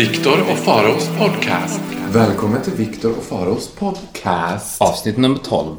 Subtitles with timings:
[0.00, 1.80] Viktor och Faraos podcast.
[2.12, 4.82] Välkommen till Viktor och Faros podcast.
[4.82, 5.76] Avsnitt nummer 12.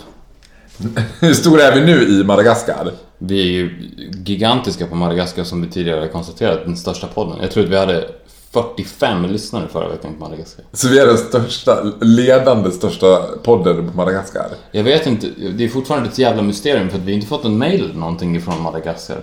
[1.20, 2.92] Hur stora är vi nu i Madagaskar?
[3.18, 3.90] Vi är ju
[4.26, 7.38] gigantiska på Madagaskar som vi tidigare konstaterat, den största podden.
[7.42, 8.10] Jag tror att vi hade
[8.52, 10.66] 45 lyssnare förra veckan på Madagaskar.
[10.74, 14.48] Så vi är den största, ledande största podden på Madagaskar.
[14.72, 15.28] Jag vet inte,
[15.58, 18.36] det är fortfarande ett jävla mysterium för att vi inte fått en mail eller någonting
[18.36, 19.18] ifrån Madagaskar.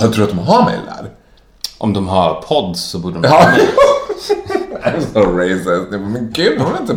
[0.00, 1.10] Jag tror att de har mail där.
[1.78, 3.30] Om de har pods så borde de Ja.
[3.30, 3.68] ha mail.
[4.84, 5.90] I'm so racist.
[5.90, 6.92] Men gud, de har inte...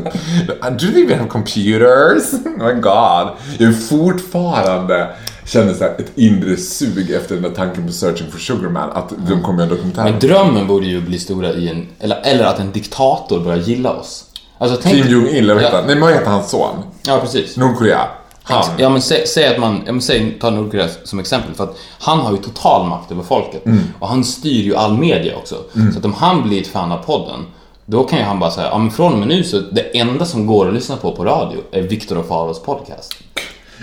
[0.69, 2.33] Do think we have computers?
[2.33, 3.29] Oh my god.
[3.57, 5.09] Jag är fortfarande
[5.45, 8.89] känner så här ett inre sug efter den där tanken på Searching for Sugarman.
[8.91, 10.03] Att de kommer göra en dokumentär.
[10.03, 13.91] Men drömmen borde ju bli stora i en, eller, eller att en diktator börjar gilla
[13.93, 14.25] oss.
[14.57, 14.95] Alltså tänk...
[14.95, 15.79] Kim Jong-Il, eller vad heter Ja.
[15.79, 15.87] han?
[15.87, 16.75] Nej, men vad heter hans son?
[17.07, 17.57] Ja, precis.
[17.57, 18.01] Nordkorea.
[18.47, 18.65] Han.
[18.77, 21.77] Ja men säg, säg att man, ja, men säg, ta Nordkorea som exempel för att
[21.99, 23.63] han har ju total makt över folket
[23.99, 25.55] och han styr ju all media också.
[25.93, 27.45] Så att om han blir ett fan av podden
[27.85, 30.25] då kan ju han bara säga, ja men från och med nu så det enda
[30.25, 33.13] som går att lyssna på på radio är Viktor och Faros podcast.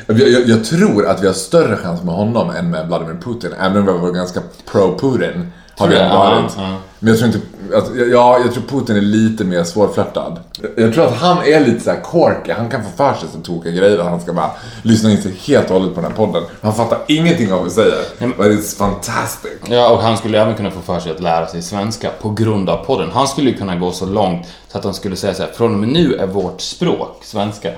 [0.07, 3.51] Jag, jag, jag tror att vi har större chans med honom än med Vladimir Putin.
[3.61, 4.41] Även om vi var ganska
[4.73, 5.47] pro-Putin.
[5.79, 6.53] Har vi ändå varit.
[6.57, 6.77] ja.
[6.99, 7.41] Men jag tror inte...
[7.77, 10.41] Att, ja, jag tror Putin är lite mer svårflörtad.
[10.77, 12.53] Jag tror att han är lite så här quirky.
[12.53, 13.99] Han kan få för sig så tokiga grejer.
[13.99, 14.51] Att han ska bara
[14.83, 16.43] lyssna in sig helt och hållet på den här podden.
[16.63, 17.97] Han fattar ingenting av vad vi säger.
[18.19, 19.53] But it's fantastic.
[19.69, 22.71] Ja och han skulle även kunna få för sig att lära sig svenska på grund
[22.71, 23.11] av podden.
[23.13, 25.73] Han skulle ju kunna gå så långt så att han skulle säga så här, från
[25.73, 27.71] och med nu är vårt språk svenska.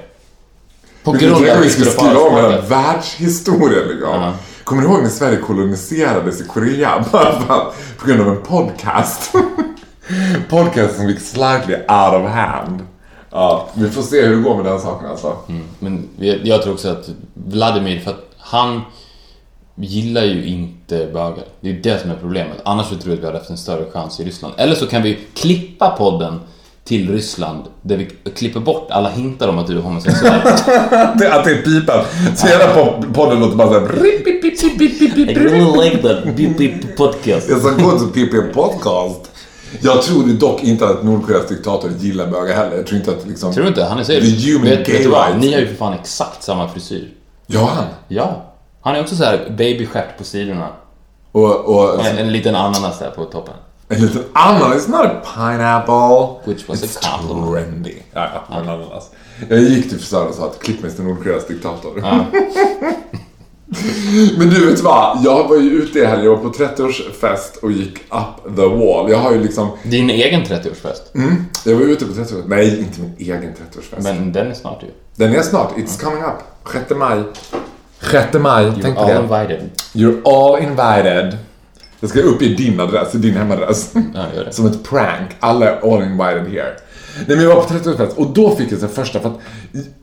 [1.04, 4.10] På Vi grund av vi Viktor skulle och skriva om hela världshistorien liksom.
[4.10, 4.32] Ja.
[4.66, 7.04] Kommer du ihåg när Sverige koloniserades i Korea?
[7.12, 9.32] Bara för att- på grund av en podcast.
[10.50, 12.80] podcast som gick slightly out of hand.
[13.30, 15.36] Ja, vi får se hur det går med den saken alltså.
[15.48, 16.08] Mm, men
[16.42, 18.80] jag tror också att Vladimir, för att han
[19.74, 21.44] gillar ju inte bögar.
[21.60, 22.56] Det är ju det som är problemet.
[22.64, 24.54] Annars så tror jag att vi hade haft en större chans i Ryssland.
[24.56, 26.40] Eller så kan vi klippa podden
[26.86, 30.40] till Ryssland där vi klipper bort alla hintar om att du är homosexuell.
[30.46, 32.06] Att det är pipat.
[32.36, 34.04] Så hela po- podden låter bara såhär...
[34.06, 37.50] I really like that beep beep podcast.
[37.50, 39.30] Är så good your podcast.
[39.80, 42.76] Jag tror dock inte att Nordkoreas diktator gillar bögar heller.
[42.76, 43.52] Jag tror inte att liksom...
[43.52, 43.84] Tror du inte?
[43.84, 44.46] Han är The seriös.
[44.46, 45.36] human Vet, vet gay rights.
[45.40, 47.08] Ni har ju för fan exakt samma frisyr.
[47.46, 47.84] Ja, han.
[48.08, 48.42] Ja.
[48.80, 50.68] Han är också så här babystjärt på sidorna.
[51.32, 53.54] Och, och En, en liten ananas där på toppen.
[53.88, 54.74] En liten ananas.
[54.86, 56.52] It's not a pineapple.
[56.52, 57.52] Which was It's a compliment.
[57.52, 57.94] trendy.
[58.12, 59.10] Ja, ja, en ananas.
[59.48, 62.02] Jag gick till frisören och sa att klipp mig till Nordkoreas diktator.
[64.38, 65.18] Men du vet vad?
[65.24, 69.10] Jag var ju ute i helgen, jag var på 30-årsfest och gick up the wall.
[69.10, 69.68] Jag har ju liksom...
[69.82, 71.02] Din egen 30-årsfest.
[71.64, 72.44] Jag var ute på 30-årsfest.
[72.46, 74.02] Nej, inte min egen 30-årsfest.
[74.02, 74.86] Men den är snart ju.
[75.14, 75.72] Den är snart.
[75.76, 76.72] It's coming up.
[76.72, 77.22] 6 maj.
[78.10, 78.72] 6 maj.
[78.82, 79.20] Tänk på All det.
[79.22, 79.70] invited.
[79.92, 81.38] You're all invited.
[82.00, 83.90] Jag ska upp i din adress, i din hemadress.
[84.14, 84.52] Ja, gör det.
[84.54, 85.30] Som ett prank.
[85.40, 86.76] Alla är all invited here.
[87.26, 89.38] Nej men jag var på 30-årsfest och då fick jag här första för att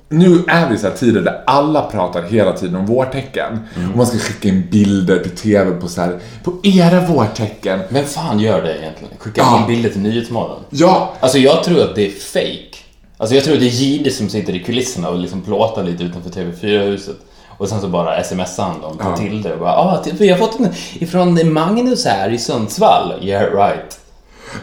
[0.10, 3.60] nu är vi i så här tider där alla pratar hela tiden om vårtecken.
[3.92, 7.80] Och man ska skicka in bilder till TV på så här, på era vårtecken.
[7.90, 9.14] Vem fan gör det egentligen?
[9.20, 9.60] Skickar Ja.
[9.62, 10.60] in bilder till Nyhetsmorgon?
[10.70, 12.78] Ja, Alltså jag tror att det är fake.
[13.18, 16.04] Alltså jag tror att det är Jihde som sitter i kulisserna och liksom plåtar lite
[16.04, 17.16] utanför TV4-huset.
[17.64, 19.18] Och sen så bara smsar han dem Ja.
[19.18, 23.14] till det och bara ah, vi har fått den ifrån Magnus här i Sundsvall.
[23.22, 24.00] Yeah right.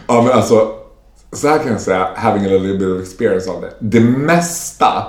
[0.06, 0.68] ja men alltså.
[1.32, 3.70] Så här kan jag säga, having a little bit of experience av det.
[3.78, 5.06] Det mesta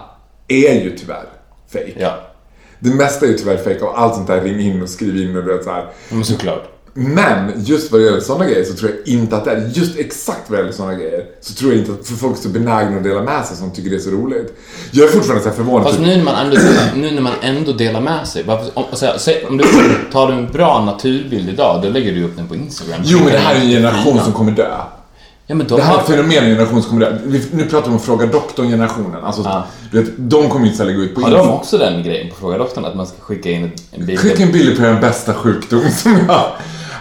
[0.47, 1.25] är ju tyvärr
[1.73, 1.93] fake.
[1.97, 2.13] Ja,
[2.79, 5.37] Det mesta är ju tyvärr fake och allt sånt där ring in och skriv in
[5.37, 5.85] och du vet så här.
[6.09, 6.63] men såklart.
[6.93, 9.99] Men just vad det gäller sådana grejer så tror jag inte att det är just
[9.99, 12.49] exakt vad det gäller sådana grejer så tror jag inte att för folk är så
[12.49, 14.53] benägna att dela med sig som tycker det är så roligt.
[14.91, 15.83] Jag är fortfarande så förvånad.
[15.87, 16.57] Fast typ, nu när man ändå,
[16.95, 18.43] nu när man ändå delar med sig.
[18.43, 19.63] Varför, om, alltså, säg, om du
[20.11, 23.01] tar du en bra naturbild idag, då lägger du upp den på Instagram.
[23.03, 24.77] jo men det här är en generation som kommer dö.
[25.47, 27.17] Ja, de Det här har, fenomenet generation som kommer dö.
[27.51, 29.23] Nu pratar vi om Fråga doktorn-generationen.
[29.23, 29.65] Alltså, Ja.
[29.91, 32.35] du vet, de kommer inte här lägga ut på har de också den grejen på
[32.35, 32.85] Fråga doktorn?
[32.85, 34.19] Att man ska skicka in en bild?
[34.19, 36.45] Skicka en bild på den bästa sjukdom som jag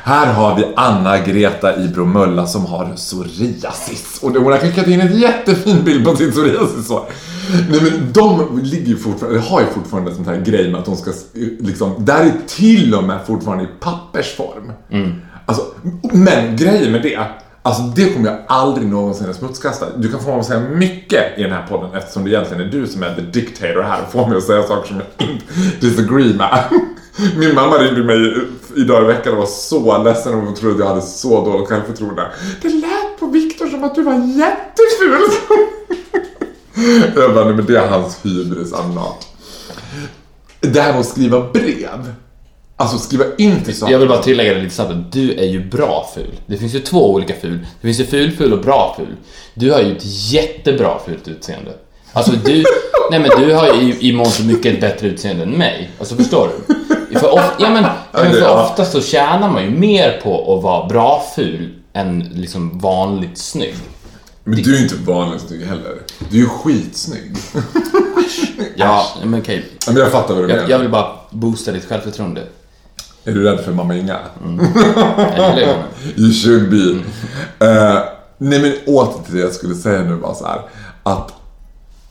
[0.03, 4.19] Här har vi Anna-Greta i Bromölla som har psoriasis.
[4.23, 6.87] Och hon har skickat in en jättefin bild på sin psoriasis.
[6.87, 7.07] Så.
[7.71, 10.97] Nej men de ligger ju fortfarande, har ju fortfarande sån här grej med att de
[10.97, 11.13] ska
[11.59, 14.73] liksom, där är till och med fortfarande i pappersform.
[15.47, 15.63] Alltså,
[16.13, 17.19] men grejen med det,
[17.63, 19.87] alltså det kommer jag aldrig någonsin att smutskasta.
[19.97, 22.71] Du kan få mig att säga mycket i den här podden eftersom det egentligen är
[22.73, 25.45] du som är the dictator här och får mig att säga saker som jag inte
[25.81, 26.65] disagree med.
[27.37, 28.35] Min mamma ringde mig
[28.77, 31.69] idag i veckan och var så ledsen och hon trodde att jag hade så dåligt
[31.69, 32.27] självförtroende.
[32.63, 35.21] Det lät på Viktor som att du var jätteful.
[37.17, 39.29] Jag bara, nej men det är hans hybris, I'm not.
[40.61, 42.13] Det här med att skriva brev.
[42.77, 43.93] Alltså skriva in till saker.
[43.93, 46.41] Jag vill bara tillägga det lite snabbt att du är ju bra ful.
[46.47, 47.59] Det finns ju två olika ful.
[47.81, 49.17] Det finns ju ful-ful och bra ful.
[49.55, 50.03] Du har ju ett
[50.33, 51.73] jättebra fult utseende.
[52.13, 52.65] Alltså du,
[53.11, 55.91] nej men du har ju i, i mångt och mycket ett bättre utseende än mig.
[55.99, 56.75] Alltså förstår du?
[57.19, 57.85] För, of, ja, men,
[58.33, 63.39] för ofta så tjänar man ju mer på att vara bra ful än liksom vanligt
[63.39, 63.75] snygg.
[64.45, 66.03] Men du är inte vanligt snygg heller.
[66.31, 67.37] Du är ju skitsnygg.
[68.77, 69.65] Ja, men okej.
[69.87, 70.61] Ja, men jag fattar vad du menar.
[70.61, 72.43] Jag, jag vill bara boosta ditt självförtroende.
[73.25, 74.19] Är du rädd för mamma Inga?
[74.45, 75.77] Hur?
[76.17, 77.03] You should be.
[77.67, 77.99] Eh,
[78.39, 80.61] nej men åter till det jag skulle säga nu var så här.
[81.03, 81.33] Att,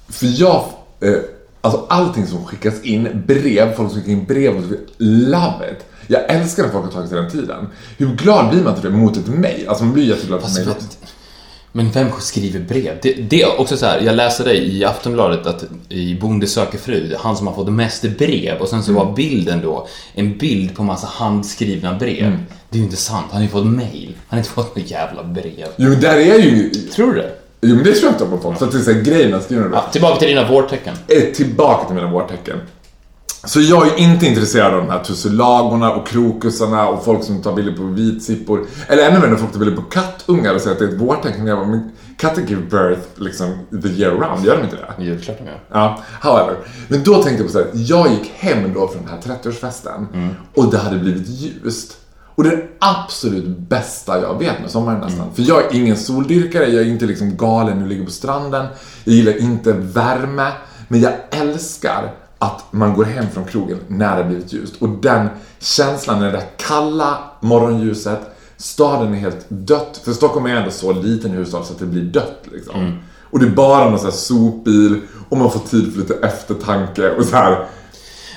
[0.09, 0.63] för jag,
[1.01, 1.13] eh,
[1.61, 4.69] alltså allting som skickas in, brev, folk som skickar in brev, och så,
[5.03, 5.85] love it.
[6.07, 7.67] Jag älskar att folk har tagit sig den tiden.
[7.97, 9.67] Hur glad blir man till det mot ett mejl?
[9.67, 10.69] Alltså man blir jätteglad för Fast mejl.
[10.69, 10.97] vet-
[11.71, 12.97] Men vem skriver brev?
[13.01, 16.77] Det, det är också så här, jag läste det i Aftonbladet att i Bonde söker
[16.77, 19.05] fru, han som har fått mest brev och sen så Mm.
[19.05, 22.25] var bilden då en bild på massa handskrivna brev.
[22.25, 22.39] Mm.
[22.69, 24.13] Det är ju inte sant, han har ju fått mail.
[24.27, 25.67] Han har inte fått några jävla brev.
[25.77, 26.69] Jo men där är ju...
[26.69, 27.31] Tror du det?
[27.61, 28.57] Jo men det tror jag inte på folk.
[28.59, 30.95] För att det är så här, grejerna skriver Ja, tillbaka till dina vårtecken.
[31.07, 32.57] Eh, tillbaka till mina vårtecken.
[33.43, 37.53] Så jag är inte intresserad av de här tussilagorna och krokusarna och folk som tar
[37.55, 38.65] bilder på vitsippor.
[38.87, 41.47] Eller ännu när folk tar bilder på kattungar och säger att det är ett vårtecken.
[41.47, 44.93] Jag bara, men katter give birth liksom the year round, gör de inte det?
[44.97, 45.59] Jo, klart de gör.
[45.71, 46.55] Ja, however.
[46.87, 50.05] Men då tänkte jag på så här, jag gick hem då från den här 30-årsfesten
[50.55, 51.97] och det hade blivit ljust.
[52.39, 55.33] Och det är det absolut bästa jag vet med sommaren nästan.
[55.33, 58.65] För jag är ingen soldyrkare, jag är inte liksom galen och ligger på stranden.
[59.03, 60.51] Jag gillar inte värme.
[60.87, 64.81] Men jag älskar att man går hem från krogen när det blivit ljust.
[64.81, 68.19] Och den känslan, det där kalla morgonljuset.
[68.57, 70.01] Staden är helt dött.
[70.03, 72.99] För Stockholm är ändå så liten huvudstad så att det blir dött liksom.
[73.23, 77.09] Och det är bara någon sån här sopbil och man får tid för lite eftertanke
[77.09, 77.65] och så här.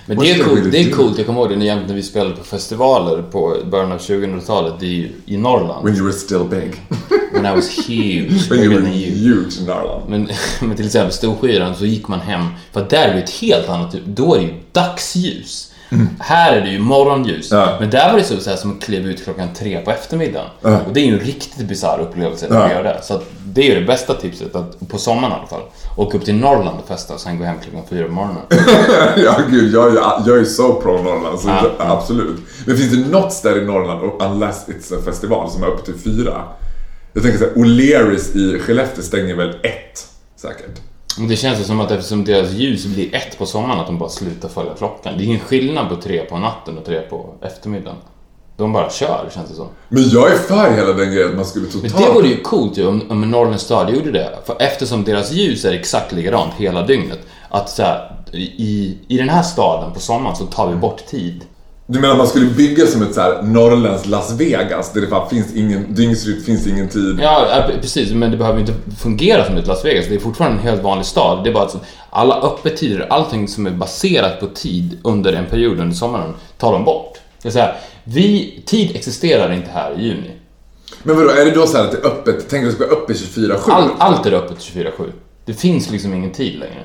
[0.06, 2.44] Men det är, coolt, det är coolt, jag kommer ihåg det när vi spelade på
[2.44, 5.84] festivaler på början av 2000-talet, det är ju i Norrland.
[5.84, 6.82] When you were still big.
[7.32, 10.02] When I was huge, When you were huge in Norrland.
[10.08, 10.28] Men,
[10.60, 13.92] men till exempel Storskyran så gick man hem, för där är det ett helt annat
[13.92, 15.71] typ, då är det ju dagsljus.
[16.20, 17.52] Här är det ju morgonljus.
[17.52, 17.64] Mm.
[17.64, 17.76] Ja.
[17.80, 20.48] Men där var det så, så här, som att kliva ut klockan tre på eftermiddagen.
[20.60, 20.78] Ja.
[20.86, 22.70] Och det är ju en riktigt bisarr upplevelse att Ja.
[22.70, 23.00] göra det.
[23.02, 25.62] Så det är ju det bästa tipset, att, på sommaren i alla fall.
[25.96, 28.42] Åka upp till Norrland och festa och sen gå hem klockan fyra på morgonen.
[29.24, 31.70] ja, gud, jag, är- jag är så pro Norrland, så Ja.
[31.78, 32.36] absolut.
[32.66, 35.94] Men finns det något ställe i Norrland, unless it's a festival, som är uppe till
[36.04, 36.42] fyra?
[37.12, 40.06] Jag tänker såhär, O'Learys i Skellefteå stänger väl ett,
[40.36, 40.80] säkert.
[41.18, 43.98] Men det känns ju som att eftersom deras ljus blir ett på sommaren, att de
[43.98, 45.14] bara slutar följa klockan.
[45.16, 47.96] Det är ingen skillnad på tre på natten och tre på eftermiddagen.
[48.56, 49.68] De bara kör, känns det som.
[49.88, 52.06] Men jag är för hela den grejen att man skulle Men totalt...
[52.06, 54.38] det vore ju coolt ju om, om Norrlands stad gjorde det.
[54.44, 57.18] För eftersom deras ljus är exakt likadant hela dygnet.
[57.48, 61.44] Att så här, i, i den här staden på sommaren så tar vi bort tid.
[61.92, 65.06] Du menar att man skulle bygga som ett så här norrländskt Las Vegas, där det
[65.06, 67.18] bara finns ingen dygnsrytm, finns ingen tid.
[67.22, 68.12] Ja, precis.
[68.12, 70.06] Men det behöver inte fungera som ett Las Vegas.
[70.08, 71.44] Det är fortfarande en helt vanlig stad.
[71.44, 71.76] Det är bara att
[72.10, 76.84] alla öppettider, allting som är baserat på tid under en period under sommaren, tar de
[76.84, 77.18] bort.
[77.42, 80.30] Det är så här, vi, tid existerar inte här i juni.
[81.02, 82.86] Men vadå, är det då så här att det är öppet, tänk att det ska
[82.86, 83.70] vara öppet 24-7?
[83.70, 84.90] All, allt är öppet 24-7.
[85.44, 86.82] Det finns liksom ingen tid längre.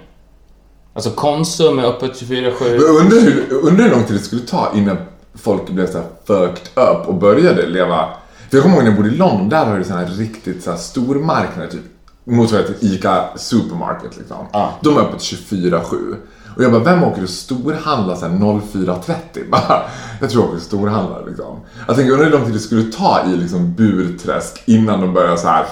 [0.97, 2.53] Alltså Konsum är öppet 24-7.
[2.61, 4.97] Men undrar hur, undrar hur lång tid det skulle ta innan
[5.35, 8.05] folk blev så här fucked up och började leva...
[8.49, 10.63] För jag kommer ihåg när jag bodde i London, där har du såna här riktigt
[10.63, 11.81] så här stormarknader, typ
[12.23, 14.37] motsvarande till ICA Supermarket liksom.
[14.53, 14.73] Ja.
[14.81, 16.15] De är öppet 24-7.
[16.55, 19.49] Och jag bara, vem åker och storhandlar här 04.30?
[19.51, 19.81] Bara,
[20.21, 21.59] jag tror jag åker och storhandlar liksom.
[21.87, 25.35] Jag tänker, undrar hur lång tid det skulle ta i liksom Burträsk innan de börjar
[25.35, 25.65] så här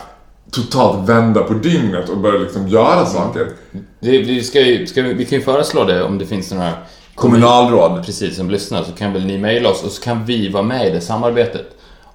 [0.55, 3.47] totalt vända på dygnet och börja liksom göra saker.
[3.99, 6.71] Det, vi, ska ju, ska vi, vi kan ju föreslå det om det finns några
[7.15, 8.05] Kommunalråd.
[8.05, 10.87] precis som lyssnar så kan väl ni mejla oss och så kan vi vara med
[10.87, 11.65] i det samarbetet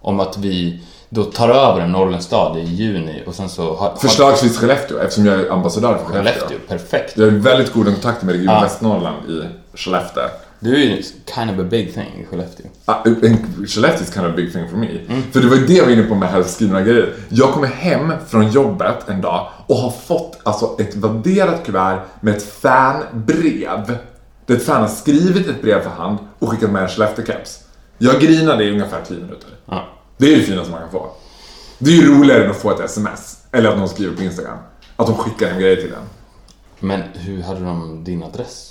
[0.00, 3.97] om att vi då tar över en norrländsk stad i juni och sen så har...
[3.97, 6.49] Förslagsvis Skellefteå eftersom jag är ambassadör för Skellefteå.
[6.49, 7.16] Skellefteå, perfekt.
[7.16, 8.61] Jag har väldigt goda kontakter med Region Ja.
[8.61, 9.42] Västernorrland i
[9.75, 10.23] Skellefteå.
[10.61, 11.02] Du är ju
[11.35, 12.67] kind of a big thing i Skellefteå.
[13.05, 14.88] En- Skellefteå is kind of a big thing for me.
[15.33, 17.14] För det var ju det jag var inne på med halvskrivna grejer.
[17.29, 22.37] Jag kommer hem från jobbet en dag och har fått alltså ett vadderat kuvert med
[22.37, 23.99] ett fanbrev.
[24.47, 27.59] Där ett fan har skrivit ett brev för hand och skickat med en Skellefteå-keps.
[27.99, 29.49] Jag grinade i ungefär 10 minuter.
[29.67, 29.85] Ja.
[30.17, 31.11] Det är ju det finaste man kan få.
[31.79, 33.38] Det är ju roligare än att få ett sms.
[33.52, 34.59] Eller att någon skriver på Instagram.
[34.97, 35.99] Att de skickar en grej till en.
[36.81, 38.70] Men hur hade de din adress?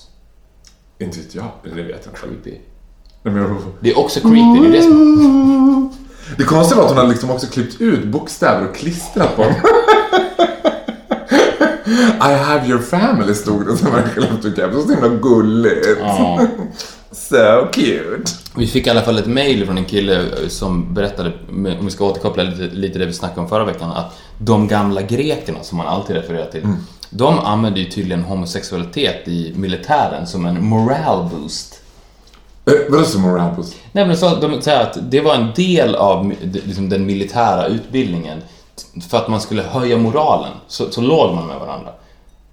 [1.00, 1.46] Inte vet jag.
[1.64, 2.20] Det vet jag inte.
[2.22, 2.58] Creepy.
[3.24, 5.94] Nej, men- Det är också creepy, det är det som...
[6.38, 9.54] Det konstiga var att hon hade liksom också klippt ut bokstäver och klistrat på dem.
[12.22, 14.82] I have your family stod det som var en Skellefteå-keps.
[14.84, 15.88] Så himla gulligt.
[16.00, 16.42] Ja.
[17.12, 18.32] So cute.
[18.56, 22.06] Vi fick i alla fall ett mail från en kille som berättade, om vi ska
[22.06, 25.88] återkoppla lite, lite det vi snackade om förra veckan, att de gamla grekerna som man
[25.88, 26.68] alltid refererar till,
[27.10, 31.82] de använde ju tydligen homosexualitet i militären som en morale boost.
[32.66, 33.76] Eh, vadå som moral boost?
[33.92, 36.34] Nej men så, de säger att det var en del av
[36.66, 38.42] liksom, den militära utbildningen
[39.10, 41.92] för att man skulle höja moralen, så, så låg man med varandra.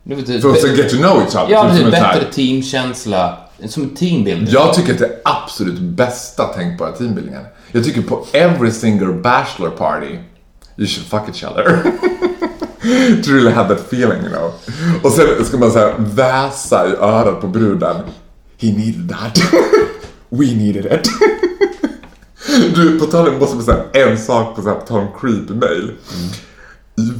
[0.03, 1.47] Det var För att get to know each other.
[1.51, 3.37] Ja, här- bättre teamkänsla,
[3.69, 4.49] som en teambuilding.
[4.51, 7.43] Jag tycker att det är absolut bästa tänkbara teambuildingen.
[7.73, 10.19] Jag tycker på every single bachelor party
[10.77, 11.83] you should fuck each other.
[13.25, 14.53] to really have that feeling you know.
[15.03, 17.97] Och sen ska man säga väsa i örat på bruden.
[18.59, 19.39] He needed that.
[20.29, 21.09] We needed it.
[22.75, 25.55] Du, på tal om, måste säga en sak på, så här, på tal om creepy
[25.55, 25.93] mail.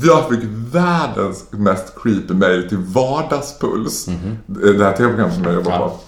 [0.05, 0.41] Jag fick
[0.73, 4.07] världens mest creepy mail till Vardagspuls.
[4.47, 5.79] Det här tv-programmet som jag jobbar Ja.
[5.89, 5.99] på.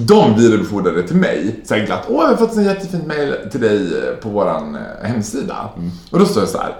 [0.00, 2.04] De vidarebefordrade till mig, så här glatt.
[2.08, 5.70] Åh, jag har fått en jättefint mail till dig eh, på våran eh, hemsida.
[6.10, 6.76] Och då står det så här.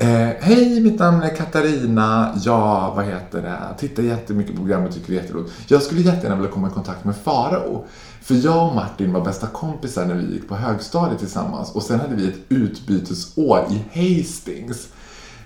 [0.00, 2.34] Eh, Hej, mitt namn är Katarina.
[2.44, 5.52] Jag, vad heter det, tittar jättemycket på programmet och tycker det är jätteroligt.
[5.66, 7.86] Jag skulle jättegärna vilja komma i kontakt med Farao.
[8.22, 11.74] För jag och Martin var bästa kompisar när vi gick på högstadiet tillsammans.
[11.74, 14.88] Och sen hade vi ett utbytesår i Hastings.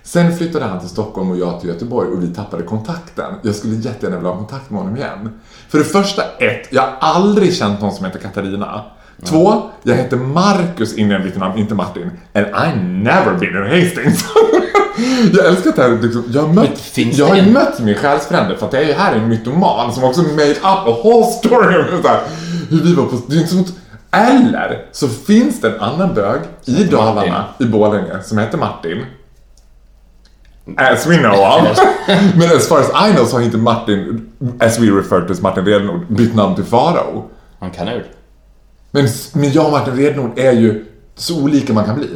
[0.03, 3.33] Sen flyttade han till Stockholm och jag till Göteborg och vi tappade kontakten.
[3.41, 5.29] Jag skulle jättegärna vilja ha kontakt med honom igen.
[5.69, 8.83] För det första, ett, jag har aldrig känt någon som heter Katarina.
[9.25, 12.11] Två, jag heter Marcus innan jag bytte namn, inte Martin.
[12.33, 14.25] And I never been in Hastings.
[15.33, 18.57] jag älskar att det här, liksom, jag har mött, jag har ju mött min själsfrände
[18.57, 21.77] för att jag är ju här en mytoman som också made up a whole story
[21.77, 22.19] om så här,
[22.69, 23.65] hur vi var på, det är inte som
[24.13, 29.05] eller så finns det en annan bög i Dalarna, i Borlänge, som heter Martin.
[30.77, 31.79] As we know of.
[32.35, 35.41] Men as far as I know så har inte Martin, as we refer to as
[35.41, 37.29] Martin Rednord, bytt namn till Farao.
[37.59, 38.05] Han kan ut.
[38.95, 40.85] Men, men jag och Martin Rednord är ju
[41.15, 42.07] så olika man kan bli.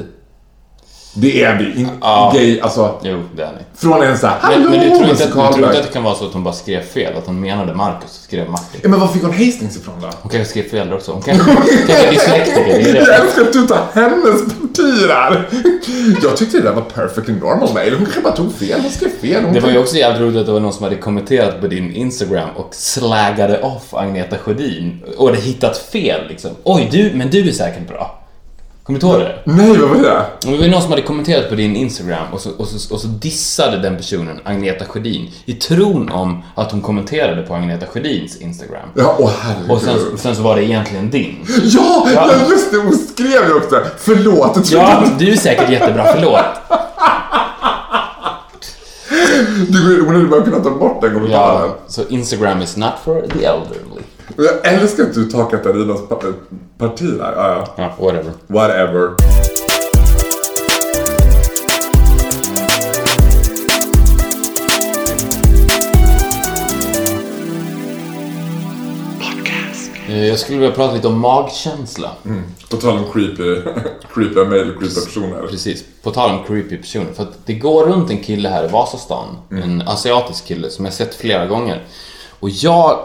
[1.13, 1.81] Det är vi.
[1.81, 2.31] In, Ja.
[2.35, 2.99] Gay, alltså.
[3.03, 3.59] Jo, det är ni.
[3.75, 5.93] Från en såhär, hallå, Men, men du, tror inte att, du tror inte att det
[5.93, 7.17] kan vara så att hon bara skrev fel?
[7.17, 8.79] Att hon menade Marcus och skrev Martin?
[8.83, 10.09] Ja, men var fick hon Hastings ifrån då?
[10.21, 11.11] Hon kanske skrev fel där också.
[11.11, 11.45] Hon kanske,
[11.87, 12.95] kanske är dyslektiker.
[12.95, 14.41] Jag älskar att du tar hennes
[14.83, 15.47] där.
[16.23, 17.93] Jag tyckte det där var perfectly normal mail.
[17.93, 18.79] Hon kanske bara tog fel.
[18.81, 19.43] Hon skrev fel.
[19.43, 21.67] Hon Det var ju också jävligt roligt att det var någon som hade kommenterat på
[21.67, 26.51] din Instagram och slaggade off Agneta Sjödin och hade hittat fel liksom.
[26.63, 28.23] Oj, du, men du är säkert bra.
[28.87, 29.35] Kommer du ihåg det?
[29.43, 30.25] Nej, vad var det?
[30.51, 33.07] Det var någon som hade kommenterat på din Instagram och så, och, så, och så
[33.07, 38.89] dissade den personen Agneta Sjödin i tron om att hon kommenterade på Agneta Sjödins Instagram.
[38.95, 39.71] Ja, åh herregud.
[39.71, 41.35] Och sen, sen så var det egentligen din.
[41.63, 42.29] Ja, Ja.
[42.49, 42.77] just det.
[42.77, 43.75] Hon skrev ju också.
[43.97, 44.71] Förlåt.
[44.71, 46.45] Ja, du är säkert jättebra, förlåt.
[49.69, 51.69] du, hon hade bara kunnat ta bort den kommentaren.
[51.69, 53.96] Ja, så Instagram is not for the elderly.
[54.35, 56.33] Jag älskar att du tar Katarinas pa-
[56.77, 57.33] parti där.
[57.35, 57.83] Ja, ja.
[57.97, 58.31] Ja, whatever.
[58.47, 59.09] Whatever.
[70.07, 72.11] Eh, Jag skulle vilja prata lite om magkänsla.
[72.69, 73.61] På tal om creepy,
[74.13, 75.47] creepy mail och creepy personer.
[75.49, 77.13] Precis, på tal om creepy personer.
[77.13, 80.93] För att det går runt en kille här i Vasastan, en asiatisk kille som jag
[80.93, 81.83] sett flera gånger.
[82.39, 82.99] Och jag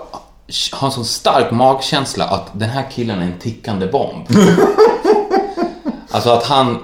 [0.72, 4.26] har en sån stark magkänsla att den här killen är en tickande bomb.
[6.10, 6.78] alltså att han,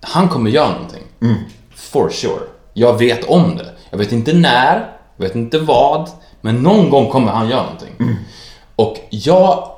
[0.00, 1.02] han kommer göra någonting.
[1.74, 2.40] For sure.
[2.74, 3.72] Jag vet om det.
[3.90, 8.16] Jag vet inte när, jag vet inte vad, men någon gång kommer han göra någonting.
[8.76, 9.68] Och jag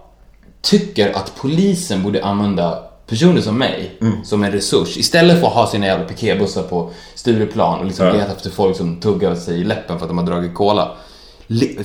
[0.62, 5.67] tycker att polisen borde använda personer som mig som en resurs istället för att ha
[5.67, 8.12] sina jävla piketbussar på Stureplan och liksom Ja.
[8.12, 10.91] leta efter folk som tuggar sig i läppen för att de har dragit cola.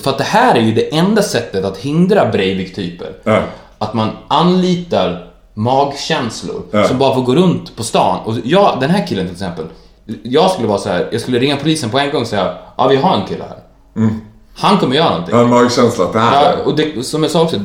[0.01, 3.13] För att det här är ju det enda sättet att hindra Breivik-typer.
[3.23, 3.41] Ja.
[3.77, 6.87] Att man anlitar magkänslor Ja.
[6.87, 8.19] som bara får gå runt på stan.
[8.25, 9.65] Och jag, den här killen till exempel,
[10.23, 12.87] jag skulle vara så här, jag skulle ringa polisen på en gång och säga ja
[12.87, 13.59] vi har en kille här.
[14.55, 15.39] Han kommer göra någonting.
[15.39, 17.59] En magkänsla att det här Ja, och det, som jag sa också,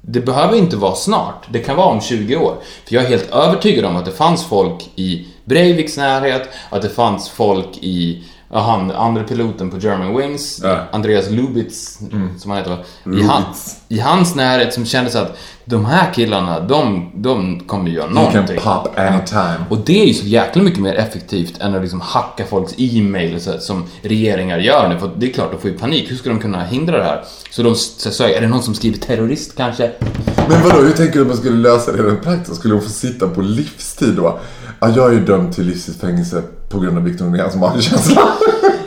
[0.00, 1.46] det behöver inte vara snart.
[1.50, 2.54] Det kan vara om 20 år.
[2.88, 6.88] För jag är helt övertygad om att det fanns folk i Breiviks närhet, att det
[6.88, 10.78] fanns folk i ja, han, andra piloten på German Wings, Ja.
[10.92, 11.98] Andreas Lubitz,
[12.38, 12.76] som han heter va?
[13.04, 13.76] I, han, Lubitz.
[13.88, 18.14] I hans närhet som kände så att de här killarna, de, de kommer göra You
[18.14, 18.58] någonting.
[18.58, 19.64] can pop anytime.
[19.68, 23.40] Och det är ju så jäkla mycket mer effektivt än att liksom hacka folks e-mail
[23.40, 24.98] så- som regeringar gör nu.
[24.98, 26.10] För det är klart, de får ju panik.
[26.10, 27.24] Hur ska de kunna hindra det här?
[27.50, 29.90] Så de så, är det någon som skriver terrorist kanske?
[30.48, 32.56] Men vadå, hur tänker du att man skulle lösa det rent praktiskt?
[32.56, 34.38] Skulle de få sitta på livstid då?
[34.84, 38.28] Ja, jag är ju dömd till livstidsfängelse på grund av Victor Norléns alltså magkänsla.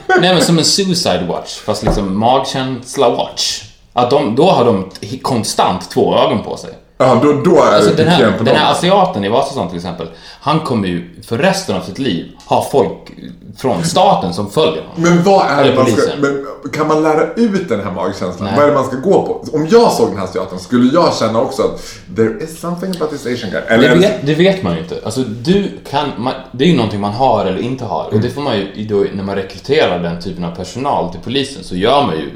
[0.22, 3.64] Nej men som en suicide watch, fast liksom magkänsla watch.
[3.94, 4.90] Att de, då har de
[5.22, 6.70] konstant två ögon på sig.
[6.98, 9.78] Ja, då, då är Alltså det den här, på den här asiaten i Vasastan till
[9.78, 10.08] exempel,
[10.40, 13.12] han kommer ju för resten av sitt liv ha folk
[13.58, 14.94] från staten som följer honom.
[14.96, 18.50] Men vad är det man ska, men kan man lära ut den här magkänslan?
[18.56, 19.58] Vad är det man ska gå på?
[19.58, 21.82] Om jag såg den här asiaten skulle jag känna också att
[22.16, 23.62] there is something about this asian guy.
[23.68, 25.00] Eller, Det vet, det vet man ju inte.
[25.06, 28.04] Alltså, du kan, man, det är ju någonting man har eller inte har.
[28.04, 28.16] Mm.
[28.16, 31.64] Och det får man ju, då, när man rekryterar den typen av personal till polisen
[31.64, 32.32] så gör man ju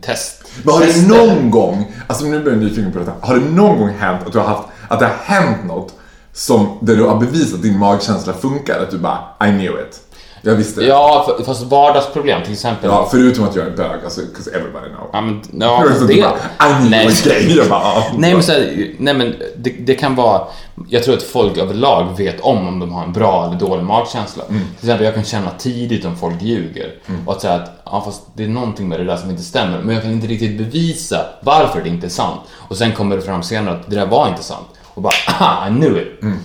[0.00, 0.43] test.
[0.62, 3.78] Men har det någon gång, alltså nu blir jag nyfiken på detta, har det någon
[3.78, 5.94] gång hänt att du har haft, att det har hänt något
[6.32, 8.80] som, där du har bevisat att din magkänsla funkar?
[8.80, 9.18] Att du bara,
[9.48, 10.00] I knew it.
[10.44, 10.86] Jag visste det.
[10.86, 12.90] Ja, fast vardagsproblem till exempel.
[12.90, 15.08] Ja, förutom att jag är bög, alltså, 'cause everybody knows.
[15.12, 16.22] Ja, men, ja, det...
[16.22, 17.08] bara, I Nej.
[17.24, 17.56] gay.
[17.56, 18.04] Jag bara, ah.
[18.18, 20.40] Nej men, så här, nej, men det, det kan vara...
[20.88, 24.44] Jag tror att folk överlag vet om om de har en bra eller dålig magkänsla.
[24.48, 24.60] Mm.
[24.80, 26.94] Till exempel, jag kan känna tidigt om folk ljuger.
[27.26, 29.78] Och att säga att ja, fast det är någonting med det där som inte stämmer.
[29.82, 32.40] Men jag kan inte riktigt bevisa varför det inte är sant.
[32.68, 34.66] Och sen kommer det fram senare att det där var inte sant.
[34.94, 36.22] Och bara, aha, I knew it.
[36.22, 36.38] Mm.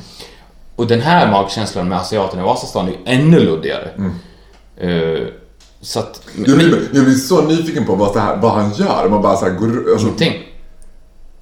[0.80, 3.90] Och den här magkänslan med asiaten i Vasastan är ju ännu luddigare.
[4.78, 5.28] Eh,
[5.82, 6.22] så att...
[6.46, 9.10] Jag blir, jag blir så nyfiken på vad, här, vad han gör.
[9.10, 9.68] Man bara så här går...
[9.68, 10.34] Alltså, Ingenting.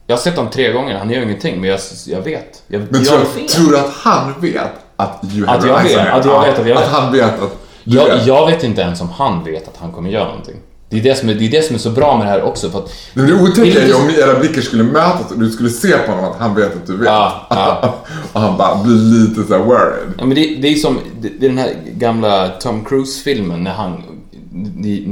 [0.07, 2.63] Jag har sett honom tre gånger, han gör ingenting, men jag, jag vet.
[2.67, 3.47] Jag men tror, fel.
[3.47, 6.67] tror du att han vet att you have Att jag vet, att jag vet att
[6.67, 6.89] jag Att vet.
[6.89, 8.27] han vet att du jag, vet.
[8.27, 10.55] jag vet inte ens om han vet att han kommer göra någonting.
[10.89, 12.41] Det är det som är, det är, det som är så bra med det här
[12.41, 12.93] också, för att...
[13.13, 16.11] Men det otäcka är ju om era blickar skulle mötas och du skulle se på
[16.11, 17.05] honom att han vet att du vet.
[17.07, 17.95] Ja, ja.
[18.33, 20.13] och han bara blir lite så worried.
[20.17, 24.03] Ja, men det, det är som det, är den här gamla Tom Cruise-filmen när han...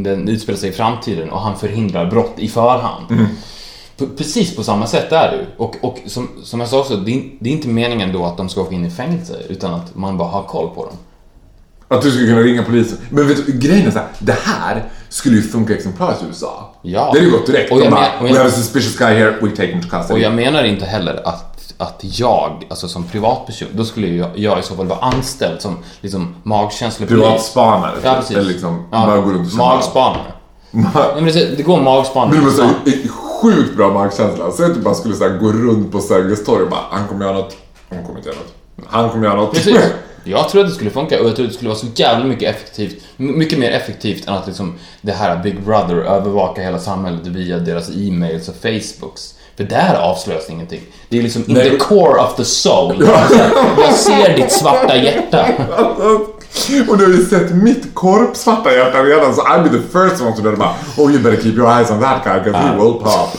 [0.03, 3.11] Den utspelar sig i framtiden och han förhindrar brott i förhand.
[3.11, 3.25] Mm.
[3.97, 5.45] P- Precis på samma sätt är det.
[5.57, 8.37] Och, och som, som jag sa också, det är, det är inte meningen då att
[8.37, 10.93] de ska åka in i fängelse, utan att man bara har koll på dem.
[11.87, 12.97] Att du skulle kunna ringa polisen.
[13.09, 14.83] Men vet du, grejen är så här, det här
[15.15, 16.73] skulle ju funka exemplariskt i USA.
[16.81, 16.99] Ja.
[16.99, 17.71] Det hade ju gått direkt.
[17.71, 19.81] Och jag bara, men- och jag- we have a suspicious guy here, we take him
[19.81, 20.13] to custody.
[20.13, 24.59] Och jag menar inte heller att, att jag, alltså som privatperson, då skulle jag, jag
[24.59, 27.21] i så fall vara anställd som liksom magkänslepolis.
[27.23, 27.91] Privatspanare.
[28.03, 28.37] Ja, precis.
[28.37, 29.57] Eller liksom, Ja, bara gå runt och.
[29.57, 30.31] Magspanare.
[30.71, 32.39] Nej, men det, det går magspanare.
[32.41, 34.51] Men en sjukt bra magkänsla.
[34.51, 37.07] Säg att du bara skulle så här, gå runt på Sergels torg och bara, han
[37.07, 37.57] kommer göra något.
[37.89, 38.85] Han kommer inte göra något.
[38.89, 39.53] Han kommer göra något.
[39.53, 39.77] Precis.
[40.27, 42.25] Jag tror att det skulle funka och jag tror att det skulle vara så jävla
[42.25, 43.03] mycket effektivt.
[43.17, 47.89] Mycket mer effektivt än att liksom det här Big Brother övervakar hela samhället via deras
[47.89, 49.33] e-mails och Facebooks.
[49.57, 50.81] För där avslöjas ingenting.
[51.09, 51.69] Det är liksom in Nej.
[51.69, 52.95] the core of the soul.
[53.77, 55.45] Jag ser ditt svarta hjärta.
[56.87, 60.35] och du har ju sett mitt korpsvarta hjärta redan så I'll be the first one
[60.35, 62.93] to know bara Oh you better keep your eyes on that guy because he will
[62.93, 63.37] pop.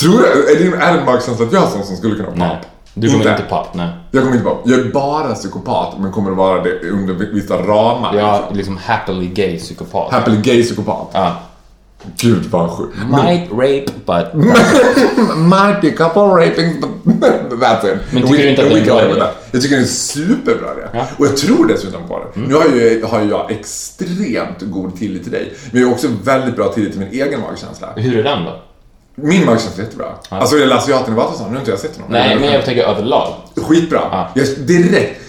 [0.00, 2.38] Tror du, är din magkänsla att jag är sån som skulle kunna pop?
[2.38, 2.60] Nej.
[2.98, 3.88] Du kommer inte pop, nej.
[4.10, 4.62] Jag kommer inte pop.
[4.64, 8.14] Jag är bara psykopat men kommer att vara det under vissa ramar.
[8.14, 10.12] Är liksom happily gay psykopat.
[10.12, 11.10] Happily gay psykopat.
[11.12, 11.36] Ja.
[12.16, 12.96] Gud vad sjukt.
[13.10, 14.34] Might rape, but...
[15.36, 17.30] Might be couple rapings but
[17.60, 17.98] that's it.
[18.10, 19.26] Men tycker du inte att det är en bra idé?
[19.50, 20.88] Jag tycker det är en superbra idé.
[20.92, 21.00] Ja.
[21.00, 21.06] Mm.
[21.18, 22.40] Och jag tror dessutom på det.
[22.40, 25.54] Nu har ju, har ju jag extremt god tillit till dig.
[25.70, 27.88] Men jag har också väldigt bra tillit till min egen magkänsla.
[27.96, 28.62] Hur är den då?
[29.18, 30.06] Min magkänsla är jättebra.
[30.28, 31.46] Alltså är det asiaten i Vasastan?
[31.48, 32.12] Nu har inte jag sett honom.
[32.12, 33.34] Nej, men jag tänker överlag.
[33.56, 34.00] Skitbra.
[34.10, 34.28] Ja.
[34.34, 35.20] Jag, direkt.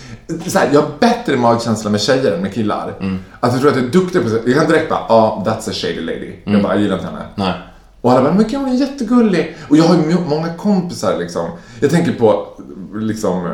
[0.48, 2.94] Så här, jag har bättre magkänsla med tjejer än med killar.
[3.00, 3.20] Mm.
[3.40, 5.70] Att jag tror att jag är duktig på Jag kan direkt bara, ja, oh, that's
[5.70, 6.34] a shady lady.
[6.46, 7.20] Jag bara, jag gillar inte henne.
[7.20, 7.32] Mm.
[7.36, 7.54] Nej.
[8.02, 9.58] Och alla bara, men gud hon är jättegullig.
[9.70, 11.50] Och jag har ju må- många kompisar liksom.
[11.80, 12.48] Jag tänker på
[12.96, 13.54] liksom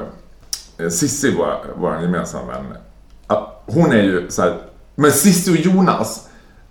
[0.78, 2.66] eh, Sissi, vår, vår gemensamma vän.
[3.66, 4.58] Hon är ju så här,
[4.96, 6.28] men Sissi och Jonas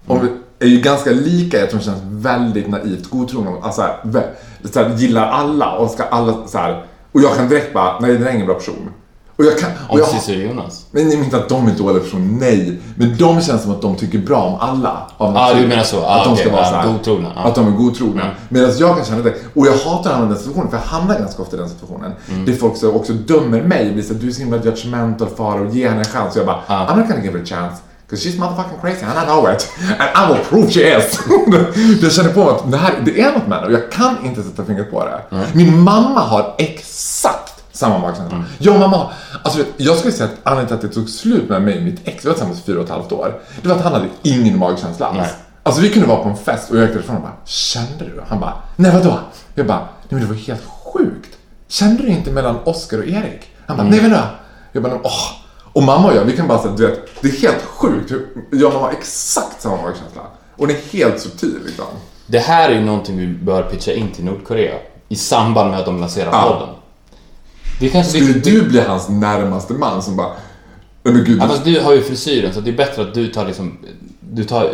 [0.07, 0.42] om Mm.
[0.63, 3.51] Är ju ganska lika i att de känns väldigt naivt godtrogna.
[3.63, 3.83] Alltså
[4.73, 6.85] så här, gillar alla och ska alla så här.
[7.13, 8.91] Och jag kan direkt bara, nej det där är ingen bra person.
[9.37, 9.71] Och jag kan...
[9.89, 10.87] Och Om jag, Cissi och Jonas.
[10.91, 12.81] men jag menar inte att de är dåliga personer, nej.
[12.97, 15.07] Men de känns som att de tycker bra om alla.
[15.17, 16.01] Av Ah, du menar så.
[16.05, 16.53] Ah, att de ska okej.
[16.53, 17.33] vara Ah, så här, godtrogna.
[17.37, 17.49] Ah.
[17.49, 18.31] Att de är godtrogna.
[18.49, 19.35] Medan jag kan känna det.
[19.55, 21.69] Och jag hatar att hamna i den situationen, för jag hamnar ganska ofta i den
[21.69, 22.13] situationen.
[22.33, 22.45] Mm.
[22.45, 23.93] Det är folk som också dömer mig.
[23.93, 26.35] Blir så här, du är så himla judgmental far och ge henne en chans.
[26.35, 26.87] Och jag bara, Ah.
[26.87, 27.83] I'm not gonna give her a chance.
[28.13, 29.73] Cause she's motherfucking crazy and I know it.
[29.99, 31.19] And I will prove she is.
[32.03, 34.43] jag känner på att det här, det är något med henne och jag kan inte
[34.43, 35.23] sätta fingret på det.
[35.53, 38.37] Min mamma har exakt samma magkänsla.
[38.37, 38.49] Mm.
[38.59, 39.11] Jag och mamma,
[39.43, 42.01] alltså jag skulle säga att anledningen till att det tog slut med mig och mitt
[42.05, 43.41] ex, vi var tillsammans i fyra och ett halvt år.
[43.63, 45.19] Det var att han hade ingen magkänsla alls.
[45.19, 45.31] Nej.
[45.63, 48.23] Alltså vi kunde vara på en fest och jag gick därifrån och bara, kände du?
[48.29, 49.19] Han bara, nej vadå?
[49.55, 51.37] Jag bara, nej men det var helt sjukt.
[51.69, 53.51] Kände du inte mellan Oscar och Erik?
[53.67, 54.21] Han bara, nej vadå?
[54.73, 55.42] Jag bara, åh.
[55.73, 58.27] Och mamma och jag, vi kan bara säga, du vet, det är helt sjukt hur
[58.51, 60.23] jag och mamma har exakt samma magkänsla.
[60.57, 61.85] Och den är helt subtil liksom.
[62.27, 64.75] Det här är ju någonting vi bör pitcha in till Nordkorea
[65.09, 66.43] i samband med att de lanserar Ja.
[66.59, 66.75] podden.
[67.81, 70.33] Det kanske Skulle det, du bli hans närmaste man som bara,
[71.03, 71.39] men gud.
[71.43, 73.79] ja, fast du har ju frisyren så det är bättre att du tar liksom...
[74.35, 74.71] Du tar,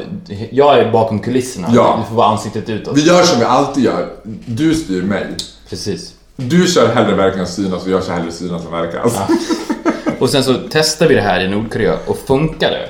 [0.51, 1.69] jag är bakom kulisserna.
[1.75, 1.99] Ja.
[2.03, 2.97] Du får vara ansiktet utåt.
[2.97, 4.13] Vi gör som vi alltid gör.
[4.47, 5.37] Du styr mig.
[5.69, 6.15] Precis.
[6.37, 9.15] Du kör hellre verkan synas och jag kör hellre synas än verkas.
[10.21, 12.89] Och sen så testar vi det här i Nordkorea och funkar det?